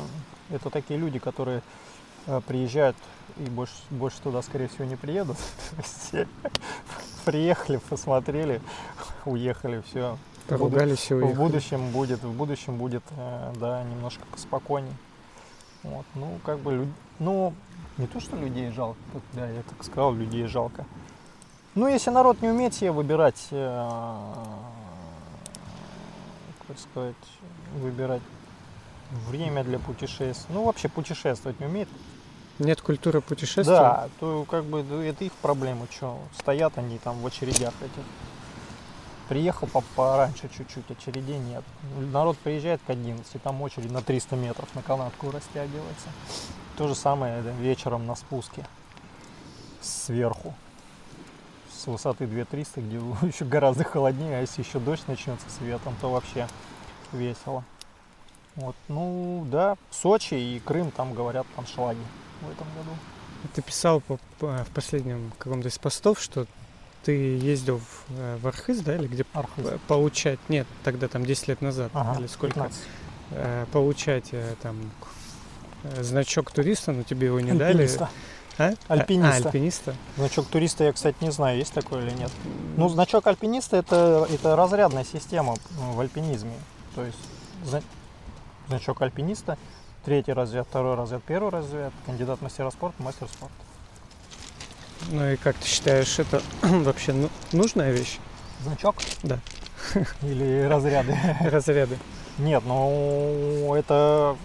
это 0.50 0.70
такие 0.70 1.00
люди, 1.00 1.18
которые 1.18 1.62
э, 2.28 2.42
приезжают 2.46 2.98
и 3.38 3.44
больше, 3.44 3.74
больше 3.90 4.22
туда, 4.22 4.42
скорее 4.42 4.68
всего, 4.68 4.84
не 4.84 4.98
приедут. 4.98 5.38
Приехали, 7.26 7.80
посмотрели, 7.90 8.62
уехали, 9.24 9.82
все. 9.88 10.18
Поругались 10.50 11.10
и 11.10 11.14
В 11.14 11.34
будущем 11.34 11.92
будет, 11.92 12.22
в 12.22 12.34
будущем 12.34 12.76
будет, 12.76 13.04
э, 13.12 13.54
да, 13.56 13.82
немножко 13.86 14.24
спокойней. 14.36 14.92
Вот, 15.84 16.06
ну, 16.16 16.38
как 16.44 16.60
бы, 16.60 16.86
ну, 17.20 17.54
не 17.98 18.08
то, 18.08 18.20
что 18.20 18.36
людей 18.36 18.72
жалко, 18.72 19.00
да, 19.32 19.50
я 19.50 19.62
так 19.62 19.82
сказал, 19.86 20.14
людей 20.14 20.48
жалко. 20.48 20.86
Ну, 21.76 21.88
если 21.88 22.10
народ 22.10 22.42
не 22.42 22.50
умеет 22.50 22.74
себе 22.74 22.92
выбирать, 22.92 23.48
как 26.72 26.80
сказать, 26.80 27.16
выбирать 27.76 28.22
время 29.28 29.64
для 29.64 29.78
путешествий, 29.78 30.54
ну, 30.56 30.64
вообще 30.64 30.88
путешествовать 30.88 31.60
не 31.60 31.66
умеет. 31.66 31.90
Нет 32.60 32.82
культуры 32.82 33.20
путешествия? 33.20 33.76
Да, 33.76 34.10
то 34.20 34.46
как 34.50 34.64
бы 34.64 34.80
это 34.80 35.26
их 35.26 35.34
проблема, 35.34 35.88
что 35.92 36.18
стоят 36.38 36.78
они 36.78 36.98
там 36.98 37.20
в 37.20 37.28
очередях 37.28 37.74
этих 37.82 38.04
Приехал 39.28 39.68
по 39.68 39.82
пораньше 39.96 40.50
чуть-чуть, 40.50 40.92
очередей 40.92 41.40
нет. 41.40 41.64
Народ 42.12 42.38
приезжает 42.38 42.82
к 42.86 42.90
11, 42.90 43.42
там 43.42 43.62
очередь 43.62 43.90
на 43.90 44.02
300 44.02 44.36
метров 44.36 44.68
на 44.76 44.82
канатку 44.82 45.32
растягивается. 45.32 46.10
То 46.78 46.90
же 46.90 46.96
самое 46.96 47.42
вечером 47.62 48.06
на 48.06 48.16
спуске 48.16 48.66
сверху. 49.80 50.54
С 51.82 51.88
высоты 51.88 52.28
2300, 52.28 52.80
где 52.82 52.98
еще 53.28 53.44
гораздо 53.44 53.84
холоднее, 53.84 54.38
а 54.38 54.42
если 54.42 54.62
еще 54.62 54.78
дождь 54.78 55.08
начнется 55.08 55.50
светом, 55.50 55.96
то 56.00 56.12
вообще 56.12 56.48
весело. 57.12 57.64
Вот, 58.56 58.76
ну 58.88 59.48
да, 59.50 59.78
Сочи 59.90 60.36
и 60.36 60.60
Крым, 60.60 60.92
там 60.92 61.16
говорят, 61.16 61.48
там 61.56 61.66
шлаги 61.66 62.02
в 62.42 62.52
этом 62.52 62.68
году. 62.76 62.92
Ты 63.56 63.64
писал 63.64 64.00
по, 64.02 64.20
по, 64.38 64.64
в 64.64 64.70
последнем 64.70 65.32
каком-то 65.40 65.70
из 65.70 65.80
постов, 65.80 66.20
что 66.22 66.46
ты 67.04 67.14
ездил 67.40 67.80
в, 67.80 68.06
э, 68.10 68.38
в 68.38 68.48
Архыз, 68.48 68.82
да, 68.82 68.96
или 68.96 69.08
где 69.08 69.26
Архыз. 69.34 69.66
получать, 69.88 70.38
нет, 70.50 70.68
тогда 70.84 71.08
там 71.08 71.26
10 71.26 71.48
лет 71.48 71.62
назад, 71.62 71.90
ага, 71.96 72.20
или 72.20 72.28
сколько, 72.28 72.56
15. 72.56 72.80
Э, 73.32 73.66
получать 73.72 74.30
э, 74.34 74.56
там 74.62 74.78
значок 76.00 76.52
туриста, 76.52 76.92
но 76.92 77.02
тебе 77.02 77.28
его 77.28 77.40
не 77.40 77.54
дали. 77.58 77.90
А? 78.58 78.74
Альпиниста. 78.88 79.44
А, 79.44 79.48
альпиниста. 79.48 79.96
Значок 80.18 80.48
туриста 80.48 80.84
я, 80.84 80.94
кстати, 80.94 81.16
не 81.22 81.32
знаю, 81.32 81.58
есть 81.58 81.74
такой 81.74 82.04
или 82.04 82.12
нет. 82.12 82.32
Ну, 82.78 82.90
значок 82.90 83.28
альпиниста 83.28 83.78
это, 83.78 84.28
это 84.32 84.56
разрядная 84.56 85.04
система 85.04 85.56
в 85.72 86.00
альпинизме. 86.00 86.54
То 86.96 87.04
есть 87.04 87.18
зна- 87.64 87.82
значок 88.68 89.02
альпиниста, 89.02 89.58
третий 90.06 90.34
разряд, 90.34 90.68
второй 90.68 90.96
разряд, 90.96 91.24
первый 91.24 91.52
разряд, 91.52 91.94
кандидат 92.06 92.42
мастера 92.42 92.70
спорта, 92.72 93.02
мастер 93.02 93.28
спорта. 93.28 93.54
Ну 95.10 95.32
и 95.32 95.36
как 95.36 95.56
ты 95.56 95.68
считаешь, 95.68 96.20
это 96.20 96.42
вообще 96.62 97.14
ну- 97.14 97.30
нужная 97.52 97.92
вещь? 97.92 98.20
Значок? 98.64 98.96
Да. 99.24 99.40
Или 100.22 100.68
разряды? 100.70 101.18
Разряды. 101.42 101.98
Нет, 102.38 102.64
ну 102.66 103.74
это 103.76 104.38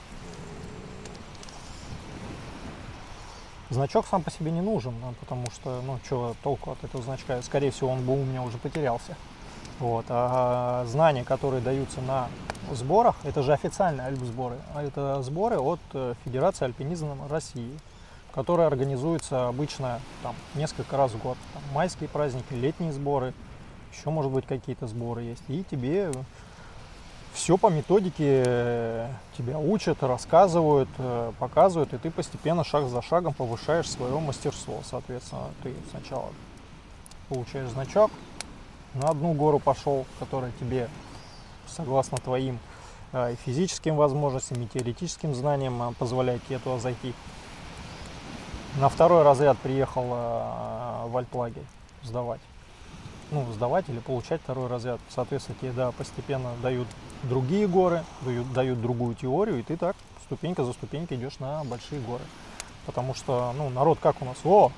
значок 3.71 4.07
сам 4.07 4.23
по 4.23 4.31
себе 4.31 4.51
не 4.51 4.61
нужен, 4.61 4.95
ну, 5.01 5.15
потому 5.21 5.47
что, 5.51 5.81
ну, 5.85 5.99
что 6.05 6.35
толку 6.43 6.73
от 6.73 6.85
этого 6.85 7.03
значка? 7.03 7.41
Скорее 7.43 7.71
всего, 7.71 7.91
он 7.91 8.05
бы 8.05 8.13
у 8.13 8.25
меня 8.25 8.43
уже 8.43 8.59
потерялся. 8.59 9.17
Вот. 9.79 10.07
А 10.09 10.85
знания, 10.87 11.25
которые 11.25 11.61
даются 11.61 12.01
на 12.01 12.29
сборах, 12.73 13.17
это 13.25 13.43
же 13.43 13.53
официальные 13.53 14.07
альп-сборы. 14.07 14.57
А 14.75 14.83
это 14.83 15.23
сборы 15.23 15.59
от 15.59 15.81
э, 15.93 16.15
Федерации 16.25 16.65
альпинизма 16.65 17.17
России, 17.29 17.79
которые 18.35 18.67
организуются 18.67 19.49
обычно 19.49 20.01
там, 20.23 20.35
несколько 20.55 20.97
раз 20.97 21.13
в 21.13 21.23
год. 21.23 21.37
Там, 21.53 21.63
майские 21.75 22.09
праздники, 22.09 22.55
летние 22.55 22.93
сборы, 22.93 23.35
еще, 23.93 24.11
может 24.11 24.33
быть, 24.33 24.47
какие-то 24.47 24.87
сборы 24.87 25.23
есть. 25.23 25.43
И 25.49 25.63
тебе 25.71 26.11
все 27.37 27.59
по 27.59 27.67
методике 27.69 28.43
э, 28.47 29.09
тебя 29.37 29.59
учат, 29.59 30.03
рассказывают, 30.03 30.89
э, 30.97 31.33
показывают, 31.39 31.93
и 31.93 31.99
ты 31.99 32.11
постепенно, 32.11 32.65
шаг 32.65 32.89
за 32.89 33.03
шагом 33.03 33.35
повышаешь 33.35 33.91
свое 33.91 34.19
мастерство. 34.19 34.81
Соответственно, 34.83 35.51
ты 35.63 35.75
сначала 35.91 36.31
получаешь 37.29 37.69
значок, 37.69 38.11
на 38.95 39.11
одну 39.11 39.35
гору 39.35 39.59
пошел, 39.59 40.07
которая 40.19 40.51
тебе, 40.59 40.89
согласно 41.67 42.17
твоим 42.17 42.59
э, 43.13 43.37
физическим 43.45 43.97
возможностям, 43.97 44.63
и 44.63 44.67
теоретическим 44.67 45.35
знаниям, 45.35 45.95
позволяет 45.99 46.43
тебе 46.47 46.59
туда 46.59 46.79
зайти. 46.79 47.13
На 48.81 48.89
второй 48.89 49.23
разряд 49.23 49.59
приехал 49.59 50.05
в 50.05 51.17
альплагерь 51.17 51.65
сдавать. 52.03 52.41
Ну, 53.31 53.45
сдавать 53.53 53.89
или 53.89 53.99
получать 53.99 54.41
второй 54.43 54.69
разряд. 54.69 55.01
Соответственно, 55.09 55.57
тебе 55.61 55.73
да, 55.73 55.93
постепенно 55.93 56.51
дают 56.63 56.87
другие 57.23 57.67
горы, 57.67 58.05
дают, 58.23 58.53
дают 58.53 58.81
другую 58.81 59.15
теорию, 59.15 59.59
и 59.59 59.63
ты 59.63 59.77
так 59.77 59.97
ступенька 60.25 60.65
за 60.65 60.73
ступенькой 60.73 61.17
идешь 61.17 61.39
на 61.39 61.65
большие 61.65 62.01
горы. 62.01 62.25
Потому 62.85 63.15
что, 63.15 63.53
ну, 63.57 63.69
народ 63.71 63.99
как 64.01 64.23
у 64.23 64.25
нас, 64.25 64.37
о, 64.45 64.71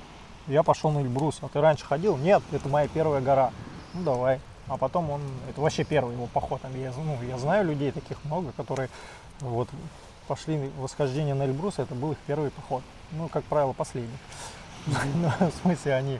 я 0.47 0.63
пошел 0.63 0.91
на 0.91 0.99
Эльбрус, 0.99 1.39
а 1.41 1.47
ты 1.47 1.61
раньше 1.61 1.85
ходил? 1.85 2.17
Нет, 2.17 2.41
это 2.51 2.67
моя 2.69 2.87
первая 2.87 3.21
гора. 3.21 3.51
Ну, 3.93 4.03
давай. 4.03 4.39
А 4.67 4.77
потом 4.77 5.09
он, 5.09 5.21
это 5.49 5.61
вообще 5.61 5.83
первый 5.83 6.13
его 6.13 6.27
поход. 6.27 6.61
Я, 6.75 6.91
ну, 6.97 7.17
я 7.27 7.37
знаю 7.37 7.65
людей 7.65 7.91
таких 7.91 8.23
много, 8.25 8.51
которые 8.51 8.89
вот 9.41 9.69
пошли 10.27 10.71
восхождение 10.77 11.33
на 11.33 11.45
Эльбрус, 11.45 11.79
это 11.79 11.95
был 11.95 12.11
их 12.11 12.17
первый 12.27 12.51
поход. 12.51 12.83
Ну, 13.11 13.27
как 13.29 13.43
правило, 13.45 13.73
последний. 13.73 14.17
В 14.85 15.51
смысле, 15.61 15.95
они 15.95 16.19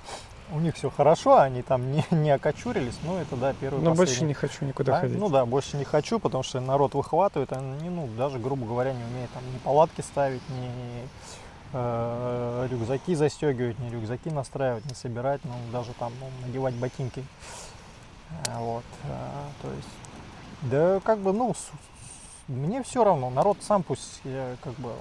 у 0.52 0.60
них 0.60 0.76
все 0.76 0.90
хорошо, 0.90 1.38
они 1.40 1.62
там 1.62 1.92
не, 1.92 2.04
не 2.12 2.32
окочурились, 2.32 2.98
но 3.04 3.20
это 3.20 3.36
да, 3.36 3.54
первый 3.54 3.82
Но 3.82 3.92
последний. 3.92 3.96
больше 3.98 4.24
не 4.26 4.34
хочу 4.34 4.66
никуда 4.66 4.94
Да? 4.94 5.02
ходить. 5.02 5.18
Ну 5.20 5.30
да, 5.30 5.46
больше 5.46 5.78
не 5.78 5.84
хочу, 5.86 6.20
потому 6.20 6.44
что 6.44 6.60
народ 6.60 6.94
выхватывает, 6.96 7.52
они, 7.54 7.90
ну, 7.90 8.08
даже, 8.18 8.40
грубо 8.40 8.66
говоря, 8.66 8.94
не 8.94 9.04
умеют 9.04 9.32
там 9.32 9.44
ни 9.54 9.58
палатки 9.60 10.02
ставить, 10.02 10.42
ни 10.50 11.08
э, 11.74 12.68
рюкзаки 12.72 13.16
застегивать, 13.16 13.78
ни 13.80 13.90
рюкзаки 13.90 14.30
настраивать, 14.30 14.86
не 14.86 14.96
собирать, 14.96 15.42
ну, 15.44 15.52
даже 15.72 15.94
там 15.94 16.12
ну, 16.20 16.28
надевать 16.48 16.74
ботинки. 16.76 17.24
Э, 18.48 18.58
Вот, 18.60 18.84
э, 19.04 19.08
то 19.62 19.72
есть, 19.72 19.88
да, 20.64 21.00
как 21.04 21.20
бы, 21.20 21.32
ну, 21.34 21.54
с- 21.54 21.70
мне 22.48 22.82
все 22.84 23.04
равно, 23.04 23.30
народ 23.30 23.58
сам 23.62 23.84
пусть, 23.84 24.22
э, 24.24 24.56
как 24.64 24.74
бы, 24.74 24.92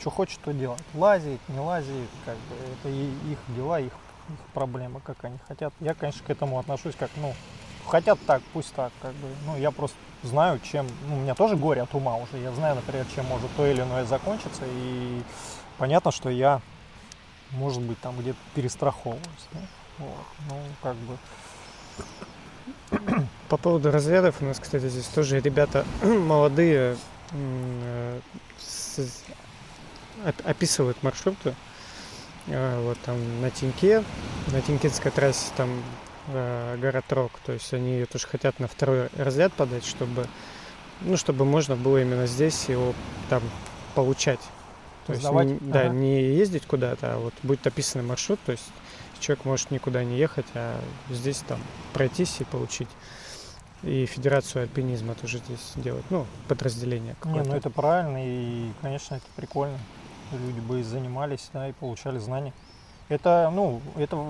что 0.00 0.10
хочет, 0.10 0.40
то 0.40 0.52
делать. 0.52 0.82
Лазит, 0.94 1.40
не 1.48 1.60
лазит, 1.60 2.08
как 2.24 2.34
бы, 2.34 2.56
это 2.80 2.88
их 2.88 3.38
дела, 3.56 3.78
их, 3.80 3.92
их 4.28 4.38
проблемы, 4.54 5.00
как 5.00 5.24
они 5.24 5.38
хотят. 5.46 5.72
Я, 5.80 5.94
конечно, 5.94 6.22
к 6.24 6.30
этому 6.30 6.58
отношусь 6.58 6.94
как, 6.98 7.10
ну, 7.16 7.34
хотят 7.86 8.18
так, 8.26 8.42
пусть 8.52 8.74
так, 8.74 8.92
как 9.00 9.12
бы, 9.12 9.28
ну, 9.46 9.56
я 9.56 9.70
просто 9.70 9.96
знаю, 10.22 10.60
чем, 10.60 10.86
ну, 11.08 11.16
у 11.16 11.20
меня 11.20 11.34
тоже 11.34 11.56
горе 11.56 11.82
от 11.82 11.94
ума 11.94 12.16
уже, 12.16 12.38
я 12.38 12.52
знаю, 12.52 12.76
например, 12.76 13.06
чем 13.14 13.26
может 13.26 13.50
то 13.56 13.66
или 13.66 13.80
иное 13.82 14.04
закончиться, 14.04 14.64
и 14.66 15.22
понятно, 15.78 16.10
что 16.10 16.30
я, 16.30 16.60
может 17.52 17.82
быть, 17.82 18.00
там 18.00 18.18
где-то 18.18 18.38
перестраховываюсь, 18.54 19.48
да? 19.52 19.60
вот, 19.98 20.26
ну, 20.48 20.60
как 20.82 20.96
бы, 20.96 21.16
По 23.48 23.56
поводу 23.56 23.90
разрядов 23.90 24.36
у 24.40 24.44
нас, 24.44 24.58
кстати, 24.58 24.88
здесь 24.88 25.06
тоже 25.06 25.40
ребята 25.40 25.84
молодые 26.02 26.96
э, 27.32 28.20
описывают 30.44 31.02
маршруты. 31.02 31.54
Э, 32.48 32.80
Вот 32.84 32.98
там 33.00 33.16
на 33.40 33.50
Тиньке, 33.50 34.02
на 34.52 34.60
Тинькинской 34.60 35.10
трассе 35.10 35.50
там 35.56 35.82
э, 36.28 36.76
гора 36.80 37.02
Трок, 37.02 37.32
то 37.44 37.52
есть 37.52 37.72
они 37.72 37.92
ее 37.94 38.06
тоже 38.06 38.26
хотят 38.26 38.60
на 38.60 38.68
второй 38.68 39.08
разряд 39.16 39.52
подать, 39.52 39.84
чтобы, 39.84 40.26
ну, 41.00 41.16
чтобы 41.16 41.44
можно 41.44 41.76
было 41.76 42.00
именно 42.02 42.26
здесь 42.26 42.68
его 42.68 42.94
там 43.28 43.42
получать. 43.94 44.40
То 45.06 45.12
есть, 45.12 45.22
Сдавать? 45.22 45.46
не- 45.46 45.58
да, 45.60 45.82
Ага. 45.82 45.94
не 45.94 46.20
ездить 46.22 46.66
куда-то, 46.66 47.14
а 47.14 47.18
вот 47.18 47.34
будет 47.42 47.66
описанный 47.66 48.04
маршрут, 48.04 48.38
то 48.44 48.52
есть 48.52 48.64
человек 49.20 49.44
может 49.44 49.70
никуда 49.70 50.02
не 50.04 50.16
ехать, 50.18 50.46
а 50.54 50.80
здесь 51.10 51.38
там 51.46 51.60
пройтись 51.92 52.40
и 52.40 52.44
получить. 52.44 52.88
И 53.82 54.06
Федерацию 54.06 54.62
альпинизма 54.62 55.14
тоже 55.14 55.38
здесь 55.38 55.72
делать, 55.76 56.04
ну, 56.10 56.26
подразделение 56.48 57.10
не, 57.10 57.14
какое-то. 57.20 57.48
ну 57.50 57.56
это 57.56 57.70
правильно, 57.70 58.18
и, 58.20 58.70
конечно, 58.82 59.14
это 59.16 59.26
прикольно, 59.36 59.78
люди 60.32 60.60
бы 60.60 60.82
занимались, 60.82 61.50
да, 61.52 61.68
и 61.68 61.72
получали 61.72 62.18
знания. 62.18 62.52
Это, 63.08 63.50
ну, 63.54 63.80
это, 63.96 64.24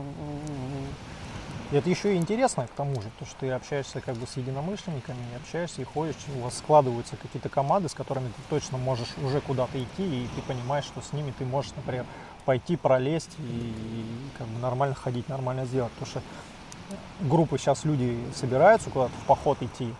это 1.72 1.88
еще 1.88 2.14
и 2.14 2.18
интересно 2.18 2.66
к 2.66 2.70
тому 2.70 3.00
же, 3.00 3.08
потому 3.10 3.26
что 3.26 3.40
ты 3.40 3.50
общаешься 3.50 4.00
как 4.00 4.16
бы 4.16 4.26
с 4.26 4.36
единомышленниками, 4.36 5.18
общаешься 5.36 5.80
и 5.80 5.84
ходишь, 5.84 6.14
у 6.36 6.40
вас 6.40 6.58
складываются 6.58 7.16
какие-то 7.16 7.48
команды, 7.48 7.88
с 7.88 7.94
которыми 7.94 8.28
ты 8.28 8.42
точно 8.50 8.76
можешь 8.78 9.14
уже 9.24 9.40
куда-то 9.40 9.82
идти, 9.82 10.24
и 10.24 10.28
ты 10.34 10.42
понимаешь, 10.42 10.84
что 10.84 11.00
с 11.00 11.12
ними 11.12 11.32
ты 11.38 11.44
можешь, 11.44 11.72
например, 11.74 12.04
пойти 12.44 12.76
пролезть 12.76 13.36
и, 13.38 13.42
и 13.42 14.04
как 14.38 14.46
бы 14.46 14.58
нормально 14.60 14.94
ходить, 14.94 15.28
нормально 15.28 15.64
сделать, 15.64 15.92
потому 15.92 16.10
что 16.10 16.22
группы 17.20 17.58
сейчас 17.58 17.84
люди 17.84 18.18
собираются 18.34 18.90
куда-то 18.90 19.12
в 19.24 19.26
поход 19.26 19.62
идти, 19.62 19.94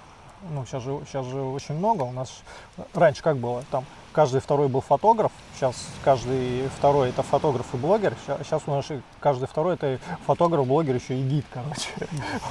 ну, 0.51 0.65
сейчас 0.67 0.83
же, 0.83 0.99
сейчас 1.07 1.27
же 1.27 1.41
очень 1.41 1.75
много. 1.75 2.03
У 2.03 2.13
нас 2.13 2.29
ж- 2.29 2.83
раньше 2.95 3.23
как 3.23 3.37
было? 3.39 3.65
Там 3.71 3.85
каждый 4.13 4.41
второй 4.41 4.69
был 4.69 4.81
фотограф, 4.81 5.31
сейчас 5.55 5.77
каждый 6.05 6.69
второй 6.79 7.11
это 7.11 7.23
фотограф 7.23 7.67
и 7.75 7.77
блогер. 7.77 8.15
Сейчас 8.43 8.63
у 8.67 8.71
нас 8.71 8.87
каждый 9.21 9.47
второй 9.49 9.75
это 9.75 9.99
фотограф, 10.27 10.67
блогер, 10.67 10.95
еще 10.95 11.19
и 11.19 11.23
гид, 11.23 11.45
короче. 11.53 11.89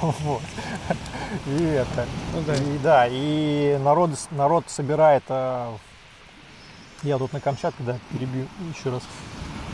Вот. 0.00 0.42
И 1.46 1.62
это. 1.64 2.06
Ну 2.32 2.42
да. 2.46 2.54
И 2.54 2.78
да, 2.78 3.06
и 3.10 3.78
народ, 3.82 4.10
народ 4.30 4.64
собирает. 4.68 5.24
а, 5.28 5.74
Я 7.02 7.18
тут 7.18 7.32
на 7.32 7.40
Камчатке, 7.40 7.82
да, 7.82 7.98
перебью 8.12 8.46
еще 8.76 8.90
раз. 8.90 9.02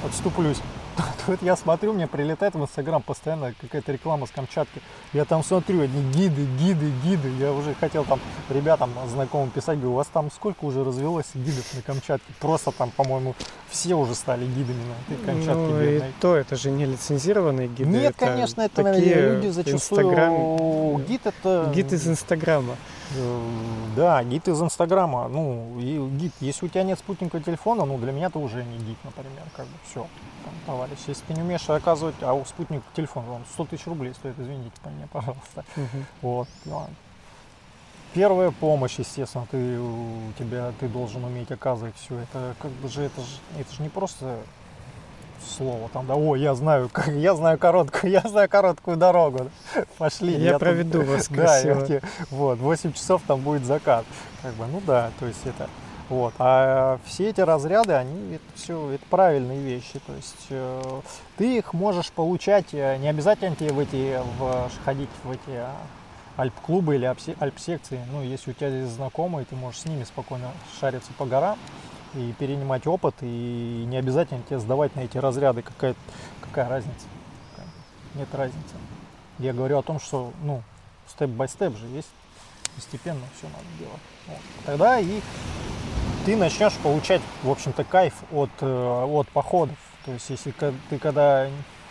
Отступлюсь. 0.04 0.60
Тут 1.26 1.42
я 1.42 1.56
смотрю, 1.56 1.92
мне 1.92 2.06
прилетает 2.06 2.54
в 2.54 2.62
Инстаграм 2.62 3.02
постоянно 3.02 3.54
какая-то 3.60 3.92
реклама 3.92 4.26
с 4.26 4.30
Камчатки. 4.30 4.80
Я 5.12 5.24
там 5.24 5.44
смотрю, 5.44 5.82
одни 5.82 6.02
гиды, 6.12 6.46
гиды, 6.58 6.92
гиды. 7.04 7.30
Я 7.38 7.52
уже 7.52 7.74
хотел 7.74 8.04
там 8.04 8.20
ребятам 8.48 8.90
знакомым 9.08 9.50
писать, 9.50 9.78
говорю, 9.78 9.92
у 9.92 9.96
вас 9.96 10.08
там 10.12 10.30
сколько 10.30 10.64
уже 10.64 10.84
развелось 10.84 11.26
гидов 11.34 11.64
на 11.74 11.82
Камчатке? 11.82 12.32
Просто 12.40 12.72
там, 12.72 12.90
по-моему, 12.90 13.34
все 13.68 13.94
уже 13.94 14.14
стали 14.14 14.44
гидами 14.44 14.82
на 14.82 15.14
этой 15.14 15.24
Камчатке 15.24 15.54
ну 15.54 15.80
и 15.80 15.86
бедной. 15.94 16.12
то, 16.20 16.36
это 16.36 16.56
же 16.56 16.70
не 16.70 16.86
лицензированные 16.86 17.68
гиды. 17.68 17.88
Нет, 17.88 18.14
конечно, 18.16 18.62
это 18.62 18.82
такие 18.82 19.32
люди 19.32 19.48
зачастую... 19.48 20.02
Инстаграм- 20.02 21.06
Гид 21.06 21.26
это... 21.26 21.72
Гид 21.74 21.92
из 21.92 22.06
Инстаграма. 22.06 22.76
Э, 23.16 23.40
Да, 23.96 24.22
гид 24.24 24.48
из 24.48 24.60
Инстаграма. 24.62 25.28
Ну, 25.28 25.78
и 25.78 25.98
гид, 26.16 26.32
если 26.40 26.66
у 26.66 26.68
тебя 26.68 26.82
нет 26.82 26.98
спутникового 26.98 27.44
телефона, 27.44 27.84
ну, 27.84 27.98
для 27.98 28.12
меня 28.12 28.30
ты 28.30 28.38
уже 28.38 28.64
не 28.64 28.78
гид, 28.78 28.96
например, 29.04 29.42
как 29.54 29.66
бы 29.66 29.74
все, 29.84 30.06
там, 30.44 30.54
товарищ. 30.66 30.98
Если 31.06 31.22
ты 31.26 31.34
не 31.34 31.42
умеешь 31.42 31.68
оказывать, 31.68 32.14
а 32.22 32.32
у 32.32 32.44
спутника 32.44 32.84
телефон, 32.94 33.28
он 33.28 33.42
100 33.52 33.66
тысяч 33.66 33.86
рублей 33.86 34.14
стоит, 34.14 34.38
извините 34.38 34.80
по 34.82 34.88
мне, 34.90 35.06
пожалуйста. 35.12 35.64
Мгм. 35.76 36.06
Вот. 36.22 36.48
Первая 38.14 38.50
помощь, 38.50 38.98
естественно, 38.98 39.46
ты, 39.50 39.78
у 39.78 40.32
тебя, 40.38 40.72
ты 40.78 40.88
должен 40.88 41.24
уметь 41.24 41.50
оказывать 41.50 41.94
все. 41.96 42.18
Это 42.18 42.54
как 42.60 42.70
бы 42.72 42.88
же, 42.88 43.02
это 43.02 43.20
же, 43.22 43.36
это 43.58 43.72
же 43.74 43.82
не 43.82 43.88
просто 43.88 44.38
слово 45.48 45.88
там, 45.92 46.06
да, 46.06 46.14
о, 46.14 46.36
я 46.36 46.54
знаю, 46.54 46.90
я 47.06 47.34
знаю 47.34 47.58
короткую, 47.58 48.12
я 48.12 48.20
знаю 48.20 48.48
короткую 48.48 48.96
дорогу. 48.96 49.50
Пошли. 49.98 50.34
Я 50.34 50.52
тут- 50.52 50.60
проведу 50.60 51.02
вас 51.02 51.28
да, 51.30 51.58
я 51.58 52.00
вот, 52.30 52.58
8 52.58 52.92
часов 52.92 53.22
там 53.26 53.40
будет 53.40 53.64
закат. 53.64 54.04
Как 54.42 54.54
бы, 54.54 54.66
ну 54.66 54.80
да, 54.86 55.10
то 55.18 55.26
есть 55.26 55.44
это. 55.44 55.68
Вот. 56.08 56.34
А 56.38 56.98
все 57.06 57.30
эти 57.30 57.40
разряды, 57.40 57.94
они 57.94 58.34
это 58.34 58.44
все 58.54 58.90
это 58.90 59.04
правильные 59.08 59.60
вещи. 59.60 59.98
То 60.06 60.12
есть 60.14 60.46
э, 60.50 61.00
ты 61.38 61.56
их 61.58 61.72
можешь 61.72 62.12
получать, 62.12 62.66
э, 62.72 62.98
не 62.98 63.08
обязательно 63.08 63.56
тебе 63.56 63.72
в 63.72 63.78
эти, 63.78 64.18
в, 64.38 64.70
ходить 64.84 65.08
в 65.24 65.30
эти 65.30 65.60
альп-клубы 66.36 66.96
или 66.96 67.06
альп-секции. 67.06 68.00
Ну, 68.10 68.22
если 68.22 68.50
у 68.50 68.54
тебя 68.54 68.68
есть 68.68 68.92
знакомые, 68.92 69.46
ты 69.46 69.56
можешь 69.56 69.80
с 69.80 69.84
ними 69.86 70.04
спокойно 70.04 70.50
шариться 70.78 71.12
по 71.16 71.24
горам 71.24 71.58
и 72.14 72.32
перенимать 72.38 72.86
опыт, 72.86 73.14
и 73.20 73.84
не 73.86 73.96
обязательно 73.96 74.42
тебе 74.42 74.58
сдавать 74.58 74.94
на 74.96 75.00
эти 75.00 75.18
разряды. 75.18 75.62
Какая, 75.62 75.94
какая 76.40 76.68
разница? 76.68 77.06
Нет 78.14 78.28
разницы. 78.32 78.74
Я 79.38 79.52
говорю 79.52 79.78
о 79.78 79.82
том, 79.82 79.98
что, 79.98 80.32
ну, 80.42 80.62
степ-бай-степ 81.08 81.76
же 81.76 81.86
есть, 81.86 82.10
постепенно 82.76 83.22
все 83.36 83.46
надо 83.48 83.64
делать. 83.78 84.00
Вот. 84.26 84.38
Тогда 84.66 85.00
и 85.00 85.20
ты 86.24 86.36
начнешь 86.36 86.74
получать, 86.74 87.20
в 87.42 87.50
общем-то, 87.50 87.84
кайф 87.84 88.14
от, 88.30 88.50
э, 88.60 89.04
от 89.04 89.28
походов. 89.28 89.76
То 90.04 90.12
есть, 90.12 90.28
если 90.30 90.52
ты 90.90 90.98
когда 90.98 91.48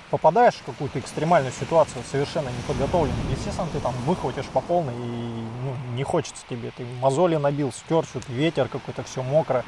попадаешь 0.09 0.55
в 0.55 0.65
какую-то 0.65 0.99
экстремальную 0.99 1.53
ситуацию, 1.53 2.03
совершенно 2.09 2.49
неподготовленный, 2.49 3.31
естественно, 3.31 3.67
ты 3.71 3.79
там 3.79 3.93
выхватишь 4.05 4.45
по 4.47 4.59
полной 4.61 4.93
и 4.93 4.97
ну, 4.97 5.95
не 5.95 6.03
хочется 6.03 6.43
тебе. 6.49 6.71
Ты 6.75 6.85
мозоли 7.01 7.37
набил, 7.37 7.71
стер, 7.71 8.03
что-то 8.03 8.31
ветер 8.31 8.67
какой-то, 8.67 9.03
все 9.03 9.23
мокро. 9.23 9.63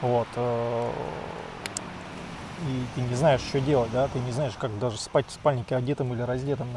Вот. 0.00 0.28
Э, 0.36 0.90
и 2.62 2.84
ты 2.94 3.00
не 3.02 3.14
знаешь, 3.14 3.40
что 3.42 3.60
делать, 3.60 3.90
да, 3.92 4.08
ты 4.08 4.18
не 4.18 4.32
знаешь, 4.32 4.54
как 4.58 4.76
даже 4.78 4.96
спать 4.98 5.26
в 5.28 5.30
спальнике 5.30 5.76
одетым 5.76 6.12
или 6.14 6.22
раздетым, 6.22 6.68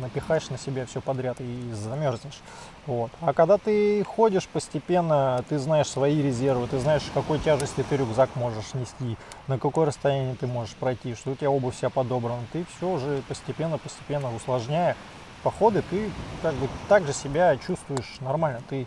напихаешь 0.00 0.50
на 0.50 0.58
себя 0.58 0.86
все 0.86 1.00
подряд 1.00 1.40
и 1.40 1.72
замерзнешь. 1.72 2.40
Вот. 2.86 3.10
А 3.20 3.32
когда 3.32 3.56
ты 3.56 4.02
ходишь 4.04 4.48
постепенно, 4.48 5.44
ты 5.48 5.58
знаешь 5.58 5.86
свои 5.86 6.20
резервы, 6.20 6.66
ты 6.66 6.78
знаешь, 6.78 7.02
какой 7.14 7.38
тяжести 7.38 7.84
ты 7.88 7.96
рюкзак 7.96 8.34
можешь 8.34 8.74
нести, 8.74 9.16
на 9.46 9.58
какое 9.58 9.86
расстояние 9.86 10.34
ты 10.34 10.46
можешь 10.46 10.74
пройти, 10.74 11.14
что 11.14 11.30
у 11.30 11.34
тебя 11.36 11.50
обувь 11.50 11.76
вся 11.76 11.90
подобрана, 11.90 12.42
ты 12.52 12.66
все 12.76 12.88
уже 12.88 13.22
постепенно-постепенно 13.28 14.34
усложняя 14.34 14.96
походы, 15.42 15.82
ты 15.90 16.10
как 16.42 16.54
бы 16.54 16.68
так 16.88 17.06
же 17.06 17.12
себя 17.12 17.56
чувствуешь 17.56 18.16
нормально, 18.20 18.60
ты 18.68 18.86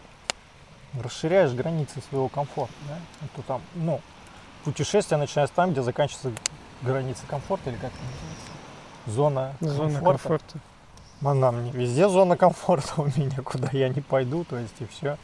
расширяешь 1.01 1.51
границы 1.51 2.01
своего 2.09 2.27
комфорта, 2.29 2.73
да? 2.87 2.97
Это 3.25 3.47
там, 3.47 3.61
ну, 3.75 4.01
путешествие 4.63 5.17
начинается 5.17 5.55
там, 5.55 5.71
где 5.71 5.81
заканчивается 5.81 6.31
граница 6.81 7.23
комфорта, 7.27 7.69
или 7.69 7.77
как 7.77 7.91
это 7.91 8.03
называется? 8.03 8.53
Зона, 9.05 9.53
зона 9.59 9.99
комфорта. 9.99 10.27
комфорта. 10.27 10.59
Она 11.23 11.51
мне 11.51 11.71
везде 11.71 12.09
зона 12.09 12.37
комфорта 12.37 12.93
у 13.01 13.05
меня, 13.05 13.41
куда 13.43 13.69
я 13.71 13.89
не 13.89 14.01
пойду, 14.01 14.43
то 14.43 14.57
есть 14.57 14.75
и 14.79 14.85
все. 14.85 15.17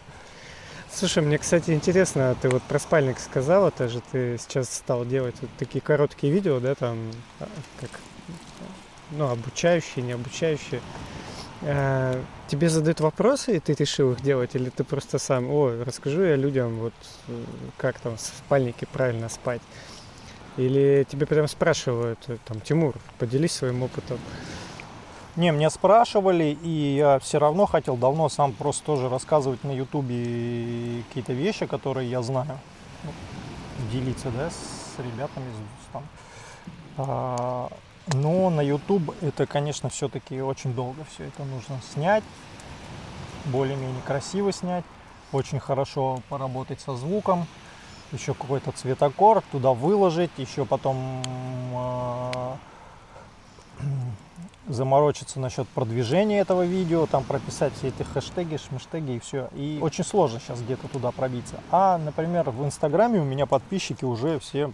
Слушай, 0.91 1.21
мне, 1.21 1.37
кстати, 1.37 1.71
интересно, 1.71 2.35
ты 2.41 2.49
вот 2.49 2.63
про 2.63 2.79
спальник 2.79 3.19
сказала, 3.19 3.71
же 3.77 4.01
ты 4.11 4.37
сейчас 4.39 4.73
стал 4.73 5.05
делать 5.05 5.35
вот 5.39 5.51
такие 5.59 5.81
короткие 5.81 6.33
видео, 6.33 6.59
да, 6.59 6.73
там, 6.73 6.97
а, 7.39 7.47
как, 7.79 7.91
ну, 9.11 9.29
обучающие, 9.29 10.03
не 10.03 10.13
обучающие. 10.13 10.81
А, 11.61 12.21
тебе 12.47 12.69
задают 12.69 13.01
вопросы, 13.01 13.57
и 13.57 13.59
ты 13.59 13.73
решил 13.73 14.13
их 14.13 14.21
делать, 14.21 14.55
или 14.55 14.69
ты 14.69 14.83
просто 14.83 15.19
сам, 15.19 15.49
о, 15.49 15.83
расскажу 15.83 16.23
я 16.23 16.35
людям, 16.35 16.79
вот, 16.79 16.93
как 17.77 17.99
там 17.99 18.15
в 18.17 18.21
спальнике 18.21 18.85
правильно 18.85 19.29
спать. 19.29 19.61
Или 20.57 21.05
тебе 21.09 21.25
прям 21.25 21.47
спрашивают, 21.47 22.19
там, 22.45 22.59
Тимур, 22.61 22.95
поделись 23.17 23.51
своим 23.51 23.83
опытом. 23.83 24.19
Не, 25.35 25.51
мне 25.51 25.69
спрашивали, 25.69 26.57
и 26.63 26.95
я 26.97 27.19
все 27.19 27.39
равно 27.39 27.65
хотел 27.65 27.95
давно 27.95 28.29
сам 28.29 28.51
просто 28.51 28.83
тоже 28.85 29.09
рассказывать 29.09 29.63
на 29.63 29.71
ютубе 29.71 31.03
какие-то 31.07 31.33
вещи, 31.33 31.65
которые 31.65 32.09
я 32.09 32.21
знаю. 32.21 32.59
Ну, 33.03 33.11
делиться, 33.91 34.29
да, 34.31 34.49
с 34.49 34.99
ребятами, 34.99 35.45
с, 35.87 35.93
там. 36.97 37.69
А, 38.07 38.15
но 38.15 38.49
на 38.49 38.61
YouTube 38.61 39.15
это, 39.21 39.45
конечно, 39.45 39.89
все-таки 39.89 40.41
очень 40.41 40.73
долго 40.73 41.03
все 41.11 41.25
это 41.25 41.43
нужно 41.43 41.79
снять, 41.93 42.23
более-менее 43.45 44.01
красиво 44.05 44.51
снять, 44.51 44.83
очень 45.31 45.59
хорошо 45.59 46.21
поработать 46.29 46.79
со 46.81 46.95
звуком, 46.95 47.47
еще 48.11 48.33
какой-то 48.33 48.71
цветокор 48.71 49.43
туда 49.51 49.73
выложить, 49.73 50.31
еще 50.37 50.65
потом 50.65 51.21
э, 51.73 52.55
заморочиться 54.67 55.39
насчет 55.39 55.67
продвижения 55.69 56.39
этого 56.39 56.65
видео, 56.65 57.05
там 57.05 57.23
прописать 57.23 57.73
все 57.73 57.89
эти 57.89 58.03
хэштеги, 58.03 58.57
шмештеги 58.57 59.11
и 59.11 59.19
все. 59.19 59.49
И 59.53 59.79
очень 59.81 60.03
сложно 60.03 60.39
сейчас 60.39 60.61
где-то 60.61 60.87
туда 60.87 61.11
пробиться. 61.11 61.55
А, 61.71 61.97
например, 61.97 62.49
в 62.49 62.65
Инстаграме 62.65 63.19
у 63.19 63.25
меня 63.25 63.45
подписчики 63.45 64.05
уже 64.05 64.39
все 64.39 64.71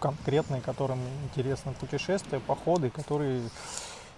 конкретные, 0.00 0.60
которым 0.60 0.98
интересны 1.24 1.72
путешествия, 1.72 2.40
походы, 2.40 2.90
которые 2.90 3.42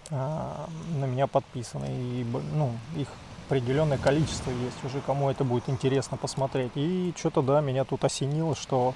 э, 0.09 0.65
на 0.95 1.05
меня 1.05 1.27
подписаны. 1.27 1.85
И 1.89 2.25
ну, 2.53 2.71
их 2.95 3.07
определенное 3.47 3.97
количество 3.97 4.49
есть 4.49 4.83
уже, 4.83 5.01
кому 5.01 5.29
это 5.29 5.43
будет 5.43 5.69
интересно 5.69 6.17
посмотреть. 6.17 6.71
И 6.75 7.13
что-то, 7.17 7.41
да, 7.41 7.61
меня 7.61 7.83
тут 7.83 8.03
осенило, 8.03 8.55
что 8.55 8.95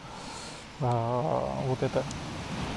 э, 0.79 1.41
вот 1.67 1.83
это 1.83 2.03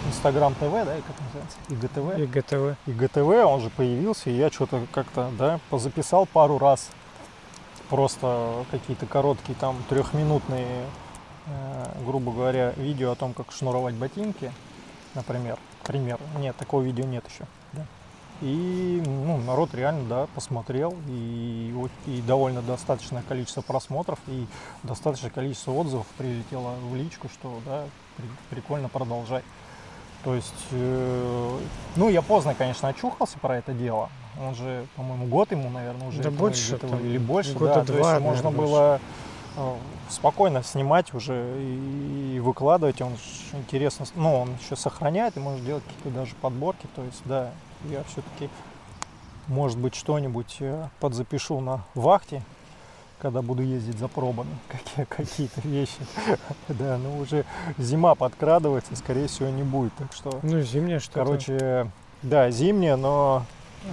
Инстаграм 0.08 0.54
ТВ, 0.54 0.72
да, 0.72 0.96
и 0.96 1.02
как 1.02 1.16
называется? 1.20 1.58
ИГТВ. 1.68 2.36
ИГТВ. 2.36 2.88
ИГТВ, 2.88 3.46
он 3.46 3.60
же 3.60 3.70
появился, 3.70 4.30
и 4.30 4.34
я 4.34 4.50
что-то 4.50 4.86
как-то, 4.92 5.30
да, 5.38 5.60
позаписал 5.70 6.26
пару 6.26 6.58
раз 6.58 6.90
просто 7.88 8.64
какие-то 8.70 9.06
короткие 9.06 9.56
там 9.58 9.76
трехминутные, 9.88 10.86
грубо 12.05 12.33
говоря, 12.33 12.72
видео 12.76 13.12
о 13.12 13.14
том, 13.14 13.35
как 13.35 13.53
шнуровать 13.53 13.94
ботинки, 13.94 14.53
например. 15.14 15.59
Пример. 15.85 16.18
Нет, 16.38 16.57
такого 16.57 16.83
видео 16.83 17.05
нет 17.05 17.24
еще. 17.29 17.46
Да. 17.72 17.87
И 18.42 19.03
ну, 19.05 19.37
народ 19.38 19.74
реально, 19.74 20.09
да, 20.09 20.26
посмотрел, 20.35 20.94
и, 21.09 21.74
и 22.07 22.22
довольно 22.22 22.62
достаточное 22.62 23.22
количество 23.22 23.61
просмотров, 23.61 24.18
и 24.29 24.46
достаточное 24.83 25.31
количество 25.31 25.72
отзывов 25.72 26.07
прилетело 26.16 26.74
в 26.90 26.96
личку, 26.96 27.29
что, 27.29 27.61
да, 27.66 27.85
прикольно 28.48 28.88
продолжать. 28.88 29.44
То 30.24 30.35
есть, 30.35 30.66
э, 30.70 31.59
ну, 31.96 32.09
я 32.09 32.22
поздно, 32.22 32.55
конечно, 32.55 32.88
очухался 32.88 33.38
про 33.38 33.57
это 33.57 33.72
дело. 33.72 34.11
Он 34.40 34.55
же, 34.55 34.87
по-моему, 34.96 35.26
год 35.26 35.50
ему, 35.50 35.70
наверное, 35.70 36.09
уже. 36.09 36.22
Да 36.22 36.31
больше. 36.31 36.76
Там, 36.76 36.98
или 37.00 37.18
больше, 37.18 37.59
да. 37.59 37.83
Два, 37.83 37.85
То 37.85 37.98
есть 37.98 38.20
можно 38.20 38.50
было 38.50 38.96
э, 38.96 39.00
спокойно 40.08 40.62
снимать 40.62 41.12
уже 41.14 41.56
и, 41.58 42.40
выкладывать. 42.40 43.00
Он 43.02 43.12
интересно, 43.52 44.06
ну, 44.14 44.40
он 44.40 44.56
еще 44.62 44.76
сохраняет, 44.76 45.36
и 45.36 45.40
может 45.40 45.64
делать 45.64 45.84
какие-то 45.84 46.10
даже 46.10 46.34
подборки. 46.36 46.86
То 46.94 47.02
есть, 47.02 47.22
да, 47.24 47.50
я 47.84 48.02
все-таки, 48.04 48.48
может 49.48 49.78
быть, 49.78 49.94
что-нибудь 49.94 50.56
э, 50.60 50.88
подзапишу 51.00 51.60
на 51.60 51.84
вахте 51.94 52.42
когда 53.20 53.42
буду 53.42 53.62
ездить 53.62 53.98
за 53.98 54.08
пробами, 54.08 54.56
какие, 54.68 55.04
какие-то 55.04 55.60
вещи. 55.60 55.98
Да, 56.68 56.98
ну 56.98 57.18
уже 57.18 57.44
зима 57.78 58.14
подкрадывается, 58.14 58.96
скорее 58.96 59.26
всего, 59.26 59.50
не 59.50 59.62
будет. 59.62 59.92
Так 59.94 60.12
что. 60.12 60.40
Ну, 60.42 60.60
зимняя 60.62 61.00
что 61.00 61.12
Короче, 61.12 61.90
да, 62.22 62.50
зимняя, 62.50 62.96
но 62.96 63.44
э, 63.84 63.88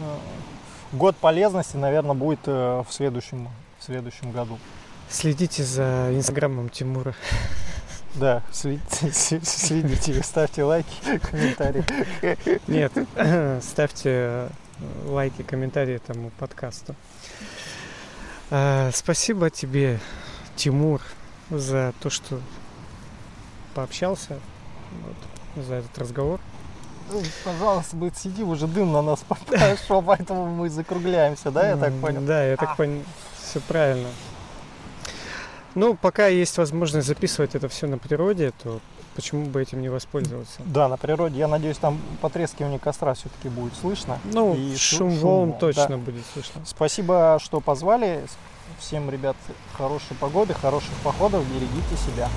год 0.94 1.16
полезности, 1.18 1.76
наверное, 1.76 2.16
будет 2.16 2.40
э, 2.46 2.84
в 2.88 2.94
следующем, 2.94 3.50
в 3.80 3.84
следующем 3.84 4.32
году. 4.32 4.58
Следите 5.10 5.64
за 5.64 6.10
инстаграмом 6.14 6.70
Тимура. 6.70 7.14
Да, 8.16 8.42
следите, 8.52 9.12
следите, 9.12 10.24
ставьте 10.24 10.64
лайки, 10.64 11.20
комментарии. 11.20 11.84
Нет, 12.66 12.92
ставьте 13.64 14.50
лайки, 15.06 15.44
комментарии 15.44 15.96
этому 15.96 16.32
подкасту. 16.32 16.96
А, 18.50 18.90
спасибо 18.92 19.52
тебе, 19.52 20.00
Тимур, 20.56 21.02
за 21.52 21.94
то, 22.00 22.10
что 22.10 22.42
пообщался, 23.76 24.40
вот, 25.04 25.66
за 25.66 25.76
этот 25.76 25.96
разговор. 26.00 26.40
Ну, 27.12 27.22
пожалуйста, 27.44 27.96
будет 27.96 28.18
сиди, 28.18 28.42
уже 28.42 28.66
дым 28.66 28.94
на 28.94 29.04
нас 29.04 29.20
пошел, 29.28 30.02
поэтому 30.02 30.48
мы 30.48 30.72
закругляемся, 30.72 31.52
да, 31.52 31.70
я 31.70 31.78
так 31.78 31.94
понял? 32.02 32.22
Да, 32.22 32.44
я 32.44 32.58
так 32.58 32.72
а. 32.72 32.76
понял, 32.76 33.04
все 33.38 33.60
правильно. 33.60 34.10
Ну, 35.78 35.94
пока 35.94 36.26
есть 36.26 36.58
возможность 36.58 37.08
записывать 37.08 37.54
это 37.54 37.70
все 37.70 37.86
на 37.86 38.00
природе, 38.00 38.52
то 38.64 38.80
почему 39.14 39.46
бы 39.46 39.62
этим 39.62 39.80
не 39.80 39.90
воспользоваться? 39.90 40.60
Да, 40.66 40.88
на 40.88 40.98
природе, 40.98 41.38
я 41.38 41.48
надеюсь, 41.48 41.78
там 41.78 42.02
потрескивание 42.20 42.80
костра 42.80 43.14
все-таки 43.14 43.48
будет 43.48 43.76
слышно. 43.76 44.18
Ну, 44.34 44.56
и 44.56 44.76
шум, 44.76 45.12
шум 45.12 45.20
волн 45.20 45.54
точно 45.60 45.90
да. 45.90 45.98
будет 45.98 46.24
слышно. 46.34 46.62
Спасибо, 46.66 47.38
что 47.40 47.62
позвали. 47.62 48.24
Всем, 48.80 49.12
ребят, 49.12 49.36
хорошей 49.78 50.18
погоды, 50.20 50.56
хороших 50.56 50.96
походов, 51.04 51.46
берегите 51.48 51.96
себя. 52.12 52.28